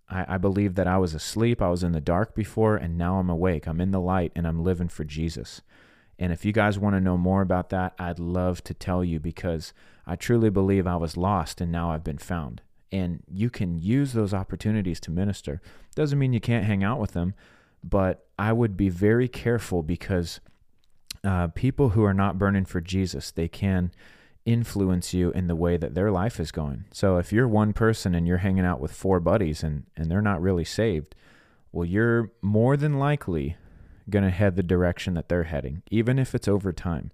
I, 0.07 0.35
I 0.35 0.37
believe 0.37 0.75
that 0.75 0.87
I 0.87 0.99
was 0.99 1.13
asleep, 1.13 1.61
I 1.61 1.67
was 1.67 1.83
in 1.83 1.91
the 1.91 1.99
dark 1.99 2.33
before, 2.33 2.77
and 2.77 2.97
now 2.97 3.19
I'm 3.19 3.29
awake. 3.29 3.67
I'm 3.67 3.81
in 3.81 3.91
the 3.91 3.99
light 3.99 4.31
and 4.37 4.47
I'm 4.47 4.63
living 4.63 4.87
for 4.87 5.03
Jesus. 5.03 5.61
And 6.19 6.33
if 6.33 6.45
you 6.45 6.51
guys 6.51 6.79
want 6.79 6.95
to 6.95 7.01
know 7.01 7.17
more 7.17 7.41
about 7.41 7.69
that, 7.69 7.93
I'd 7.99 8.19
love 8.19 8.63
to 8.65 8.73
tell 8.73 9.03
you 9.03 9.19
because 9.19 9.73
I 10.05 10.15
truly 10.15 10.49
believe 10.49 10.87
I 10.87 10.95
was 10.95 11.17
lost 11.17 11.61
and 11.61 11.71
now 11.71 11.91
I've 11.91 12.03
been 12.03 12.17
found. 12.17 12.61
And 12.91 13.23
you 13.31 13.49
can 13.49 13.79
use 13.79 14.13
those 14.13 14.33
opportunities 14.33 14.99
to 15.01 15.11
minister. 15.11 15.61
Doesn't 15.95 16.17
mean 16.17 16.33
you 16.33 16.39
can't 16.39 16.65
hang 16.65 16.83
out 16.83 16.99
with 16.99 17.11
them, 17.11 17.35
but 17.83 18.25
I 18.39 18.53
would 18.53 18.77
be 18.77 18.89
very 18.89 19.27
careful 19.27 19.83
because 19.83 20.39
uh, 21.23 21.47
people 21.47 21.89
who 21.89 22.03
are 22.03 22.13
not 22.13 22.39
burning 22.39 22.65
for 22.65 22.81
Jesus, 22.81 23.31
they 23.31 23.47
can 23.47 23.91
influence 24.45 25.13
you 25.13 25.29
in 25.31 25.47
the 25.47 25.55
way 25.55 25.75
that 25.75 25.93
their 25.93 26.09
life 26.09 26.39
is 26.39 26.51
going. 26.51 26.85
So 26.91 27.17
if 27.17 27.33
you're 27.33 27.47
one 27.47 27.73
person 27.73 28.15
and 28.15 28.25
you're 28.25 28.37
hanging 28.37 28.65
out 28.65 28.79
with 28.79 28.93
four 28.93 29.19
buddies 29.19 29.61
and, 29.61 29.83
and 29.97 30.09
they're 30.09 30.21
not 30.21 30.41
really 30.41 30.63
saved, 30.63 31.15
well, 31.73 31.85
you're 31.85 32.31
more 32.41 32.77
than 32.77 32.97
likely 32.97 33.57
going 34.09 34.23
to 34.23 34.31
head 34.31 34.55
the 34.55 34.63
direction 34.63 35.13
that 35.15 35.29
they're 35.29 35.43
heading, 35.43 35.83
even 35.91 36.17
if 36.17 36.33
it's 36.33 36.47
over 36.47 36.71
time. 36.71 37.11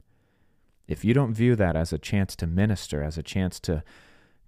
If 0.87 1.03
you 1.03 1.13
don't 1.13 1.33
view 1.33 1.55
that 1.55 1.75
as 1.75 1.93
a 1.93 1.97
chance 1.97 2.35
to 2.37 2.47
minister, 2.47 3.03
as 3.03 3.17
a 3.17 3.23
chance 3.23 3.59
to 3.61 3.83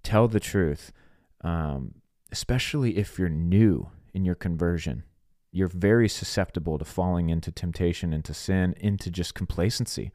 tell 0.02 0.28
the 0.28 0.40
truth, 0.40 0.92
um, 1.40 1.94
especially 2.30 2.98
if 2.98 3.18
you're 3.18 3.28
new 3.28 3.88
in 4.12 4.24
your 4.24 4.34
conversion, 4.34 5.04
you're 5.50 5.68
very 5.68 6.08
susceptible 6.08 6.78
to 6.78 6.84
falling 6.84 7.30
into 7.30 7.50
temptation, 7.50 8.12
into 8.12 8.34
sin, 8.34 8.74
into 8.78 9.10
just 9.10 9.34
complacency, 9.34 10.12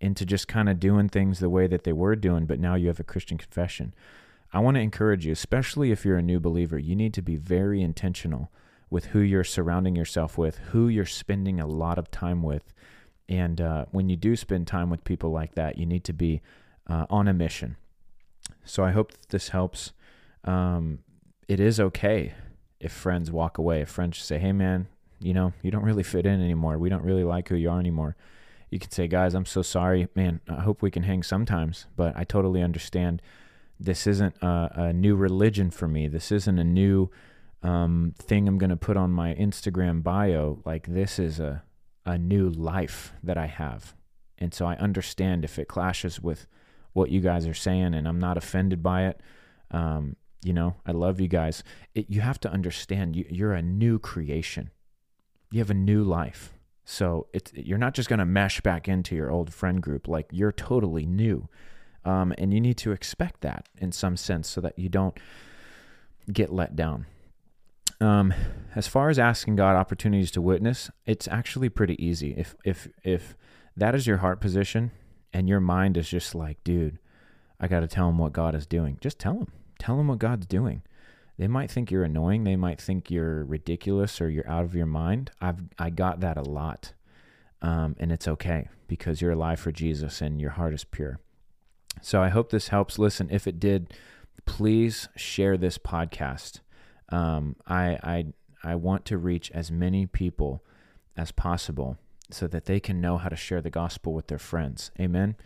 into 0.00 0.26
just 0.26 0.48
kind 0.48 0.68
of 0.68 0.80
doing 0.80 1.08
things 1.08 1.38
the 1.38 1.50
way 1.50 1.66
that 1.66 1.84
they 1.84 1.92
were 1.92 2.16
doing, 2.16 2.46
but 2.46 2.58
now 2.58 2.74
you 2.74 2.88
have 2.88 3.00
a 3.00 3.04
Christian 3.04 3.38
confession. 3.38 3.94
I 4.52 4.58
want 4.58 4.74
to 4.74 4.80
encourage 4.80 5.24
you, 5.24 5.32
especially 5.32 5.92
if 5.92 6.04
you're 6.04 6.16
a 6.16 6.22
new 6.22 6.40
believer, 6.40 6.78
you 6.78 6.96
need 6.96 7.14
to 7.14 7.22
be 7.22 7.36
very 7.36 7.82
intentional 7.82 8.50
with 8.90 9.06
who 9.06 9.20
you're 9.20 9.44
surrounding 9.44 9.96
yourself 9.96 10.36
with, 10.36 10.58
who 10.72 10.88
you're 10.88 11.06
spending 11.06 11.60
a 11.60 11.66
lot 11.66 11.98
of 11.98 12.10
time 12.10 12.42
with. 12.42 12.72
And 13.28 13.60
uh, 13.60 13.84
when 13.92 14.08
you 14.08 14.16
do 14.16 14.34
spend 14.34 14.66
time 14.66 14.90
with 14.90 15.04
people 15.04 15.30
like 15.30 15.54
that, 15.54 15.78
you 15.78 15.86
need 15.86 16.04
to 16.04 16.12
be 16.12 16.42
uh, 16.88 17.06
on 17.08 17.28
a 17.28 17.32
mission. 17.32 17.76
So 18.64 18.84
I 18.84 18.90
hope 18.90 19.12
this 19.28 19.50
helps. 19.50 19.92
Um, 20.44 20.98
it 21.48 21.60
is 21.60 21.78
okay 21.78 22.34
if 22.80 22.92
friends 22.92 23.30
walk 23.30 23.58
away, 23.58 23.82
if 23.82 23.88
friends 23.88 24.18
say, 24.18 24.38
hey, 24.38 24.52
man, 24.52 24.88
you 25.20 25.34
know, 25.34 25.52
you 25.62 25.70
don't 25.70 25.84
really 25.84 26.02
fit 26.02 26.26
in 26.26 26.42
anymore. 26.42 26.78
We 26.78 26.88
don't 26.88 27.04
really 27.04 27.24
like 27.24 27.48
who 27.48 27.54
you 27.54 27.70
are 27.70 27.78
anymore. 27.78 28.16
You 28.70 28.78
can 28.78 28.90
say, 28.90 29.06
guys, 29.06 29.34
I'm 29.34 29.46
so 29.46 29.62
sorry. 29.62 30.08
Man, 30.14 30.40
I 30.48 30.62
hope 30.62 30.82
we 30.82 30.90
can 30.90 31.02
hang 31.02 31.22
sometimes, 31.22 31.86
but 31.96 32.16
I 32.16 32.24
totally 32.24 32.62
understand. 32.62 33.20
This 33.78 34.06
isn't 34.06 34.36
a, 34.42 34.70
a 34.74 34.92
new 34.92 35.14
religion 35.14 35.70
for 35.70 35.88
me. 35.88 36.08
This 36.08 36.32
isn't 36.32 36.58
a 36.58 36.64
new 36.64 37.10
um, 37.62 38.14
thing 38.18 38.48
I'm 38.48 38.58
going 38.58 38.70
to 38.70 38.76
put 38.76 38.96
on 38.96 39.10
my 39.10 39.34
Instagram 39.34 40.02
bio. 40.02 40.62
Like, 40.64 40.86
this 40.86 41.18
is 41.18 41.40
a, 41.40 41.62
a 42.04 42.18
new 42.18 42.48
life 42.48 43.12
that 43.22 43.36
I 43.36 43.46
have. 43.46 43.94
And 44.38 44.54
so 44.54 44.66
I 44.66 44.76
understand 44.76 45.44
if 45.44 45.58
it 45.58 45.68
clashes 45.68 46.20
with 46.20 46.46
what 46.92 47.10
you 47.10 47.20
guys 47.20 47.46
are 47.46 47.54
saying, 47.54 47.94
and 47.94 48.08
I'm 48.08 48.18
not 48.18 48.36
offended 48.36 48.82
by 48.82 49.06
it. 49.06 49.20
Um, 49.70 50.16
you 50.42 50.52
know, 50.52 50.76
I 50.86 50.92
love 50.92 51.20
you 51.20 51.28
guys. 51.28 51.62
It, 51.94 52.06
you 52.08 52.22
have 52.22 52.40
to 52.40 52.50
understand 52.50 53.14
you, 53.14 53.26
you're 53.28 53.52
a 53.52 53.62
new 53.62 53.98
creation. 53.98 54.70
You 55.52 55.58
have 55.58 55.70
a 55.70 55.74
new 55.74 56.02
life. 56.02 56.54
So 56.84 57.28
it's 57.32 57.52
you're 57.54 57.78
not 57.78 57.94
just 57.94 58.08
going 58.08 58.18
to 58.18 58.24
mesh 58.24 58.60
back 58.62 58.88
into 58.88 59.14
your 59.14 59.30
old 59.30 59.52
friend 59.52 59.80
group. 59.80 60.08
Like 60.08 60.28
you're 60.32 60.52
totally 60.52 61.06
new, 61.06 61.48
um, 62.04 62.34
and 62.38 62.52
you 62.52 62.60
need 62.60 62.78
to 62.78 62.92
expect 62.92 63.42
that 63.42 63.68
in 63.78 63.92
some 63.92 64.16
sense 64.16 64.48
so 64.48 64.60
that 64.62 64.78
you 64.78 64.88
don't 64.88 65.16
get 66.32 66.52
let 66.52 66.74
down. 66.74 67.06
Um, 68.00 68.32
as 68.74 68.86
far 68.86 69.10
as 69.10 69.18
asking 69.18 69.56
God 69.56 69.76
opportunities 69.76 70.30
to 70.32 70.40
witness, 70.42 70.90
it's 71.06 71.28
actually 71.28 71.68
pretty 71.68 72.02
easy. 72.04 72.34
If 72.36 72.54
if 72.64 72.88
if 73.04 73.36
that 73.76 73.94
is 73.94 74.06
your 74.06 74.18
heart 74.18 74.40
position 74.40 74.90
and 75.32 75.48
your 75.48 75.60
mind 75.60 75.96
is 75.96 76.08
just 76.08 76.34
like, 76.34 76.62
dude, 76.64 76.98
I 77.60 77.68
got 77.68 77.80
to 77.80 77.88
tell 77.88 78.08
him 78.08 78.18
what 78.18 78.32
God 78.32 78.54
is 78.54 78.66
doing. 78.66 78.98
Just 79.00 79.18
tell 79.18 79.34
him. 79.38 79.52
Tell 79.78 79.98
him 79.98 80.08
what 80.08 80.18
God's 80.18 80.46
doing. 80.46 80.82
they 81.38 81.48
might 81.48 81.70
think 81.70 81.90
you're 81.90 82.04
annoying. 82.04 82.44
They 82.44 82.56
might 82.56 82.80
think 82.80 83.10
you're 83.10 83.44
ridiculous 83.44 84.20
or 84.20 84.28
you're 84.28 84.48
out 84.48 84.64
of 84.64 84.74
your 84.74 84.86
mind. 84.86 85.30
I've 85.40 85.62
I 85.78 85.90
got 85.90 86.20
that 86.20 86.36
a 86.36 86.42
lot, 86.42 86.92
um, 87.62 87.96
and 87.98 88.12
it's 88.12 88.28
okay 88.28 88.68
because 88.88 89.20
you're 89.22 89.32
alive 89.32 89.58
for 89.60 89.72
Jesus 89.72 90.20
and 90.20 90.40
your 90.40 90.50
heart 90.50 90.74
is 90.74 90.84
pure. 90.84 91.18
So 92.02 92.22
I 92.22 92.28
hope 92.28 92.50
this 92.50 92.68
helps. 92.68 92.98
Listen, 92.98 93.28
if 93.30 93.46
it 93.46 93.58
did, 93.58 93.94
please 94.44 95.08
share 95.16 95.56
this 95.56 95.78
podcast. 95.78 96.60
Um, 97.10 97.56
I 97.66 97.98
I 98.02 98.26
I 98.62 98.74
want 98.74 99.04
to 99.06 99.18
reach 99.18 99.50
as 99.52 99.70
many 99.70 100.06
people 100.06 100.62
as 101.16 101.32
possible 101.32 101.98
so 102.30 102.46
that 102.46 102.66
they 102.66 102.80
can 102.80 103.00
know 103.00 103.18
how 103.18 103.28
to 103.28 103.36
share 103.36 103.60
the 103.60 103.70
gospel 103.70 104.12
with 104.12 104.28
their 104.28 104.38
friends. 104.38 104.90
Amen. 105.00 105.36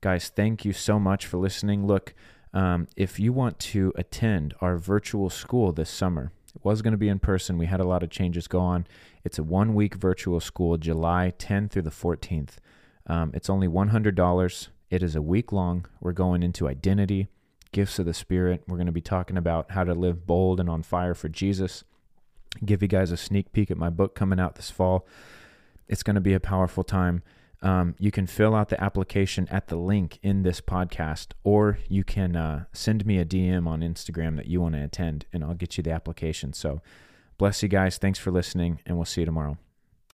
Guys, 0.00 0.28
thank 0.28 0.64
you 0.64 0.72
so 0.72 0.98
much 0.98 1.26
for 1.26 1.38
listening. 1.38 1.86
Look, 1.86 2.14
um, 2.52 2.86
if 2.96 3.18
you 3.18 3.32
want 3.32 3.58
to 3.58 3.92
attend 3.96 4.54
our 4.60 4.78
virtual 4.78 5.28
school 5.28 5.72
this 5.72 5.90
summer, 5.90 6.32
it 6.54 6.64
was 6.64 6.82
going 6.82 6.92
to 6.92 6.98
be 6.98 7.08
in 7.08 7.18
person. 7.18 7.58
We 7.58 7.66
had 7.66 7.80
a 7.80 7.86
lot 7.86 8.02
of 8.02 8.10
changes 8.10 8.46
go 8.46 8.60
on. 8.60 8.86
It's 9.24 9.38
a 9.38 9.42
one 9.42 9.74
week 9.74 9.94
virtual 9.94 10.40
school, 10.40 10.76
July 10.76 11.32
10th 11.38 11.70
through 11.70 11.82
the 11.82 11.90
14th. 11.90 12.56
Um, 13.06 13.32
it's 13.34 13.50
only 13.50 13.68
$100. 13.68 14.68
It 14.90 15.02
is 15.02 15.16
a 15.16 15.22
week 15.22 15.52
long. 15.52 15.86
We're 16.00 16.12
going 16.12 16.42
into 16.42 16.68
identity, 16.68 17.28
gifts 17.72 17.98
of 17.98 18.06
the 18.06 18.14
Spirit. 18.14 18.62
We're 18.66 18.76
going 18.76 18.86
to 18.86 18.92
be 18.92 19.00
talking 19.00 19.36
about 19.36 19.72
how 19.72 19.84
to 19.84 19.94
live 19.94 20.26
bold 20.26 20.60
and 20.60 20.68
on 20.68 20.82
fire 20.82 21.14
for 21.14 21.28
Jesus. 21.28 21.84
Give 22.64 22.82
you 22.82 22.88
guys 22.88 23.10
a 23.10 23.16
sneak 23.16 23.52
peek 23.52 23.70
at 23.70 23.76
my 23.76 23.90
book 23.90 24.14
coming 24.14 24.40
out 24.40 24.56
this 24.56 24.70
fall. 24.70 25.06
It's 25.86 26.02
going 26.02 26.14
to 26.16 26.20
be 26.20 26.34
a 26.34 26.40
powerful 26.40 26.84
time 26.84 27.22
um, 27.60 27.94
you 27.98 28.10
can 28.10 28.26
fill 28.26 28.54
out 28.54 28.68
the 28.68 28.82
application 28.82 29.48
at 29.50 29.68
the 29.68 29.76
link 29.76 30.18
in 30.22 30.42
this 30.42 30.60
podcast, 30.60 31.32
or 31.42 31.78
you 31.88 32.04
can 32.04 32.36
uh, 32.36 32.64
send 32.72 33.04
me 33.04 33.18
a 33.18 33.24
DM 33.24 33.66
on 33.66 33.80
Instagram 33.80 34.36
that 34.36 34.46
you 34.46 34.60
want 34.60 34.74
to 34.74 34.84
attend, 34.84 35.26
and 35.32 35.42
I'll 35.42 35.54
get 35.54 35.76
you 35.76 35.82
the 35.82 35.90
application. 35.90 36.52
So, 36.52 36.80
bless 37.36 37.62
you 37.62 37.68
guys. 37.68 37.98
Thanks 37.98 38.18
for 38.18 38.30
listening, 38.30 38.80
and 38.86 38.96
we'll 38.96 39.06
see 39.06 39.22
you 39.22 39.26
tomorrow. 39.26 39.58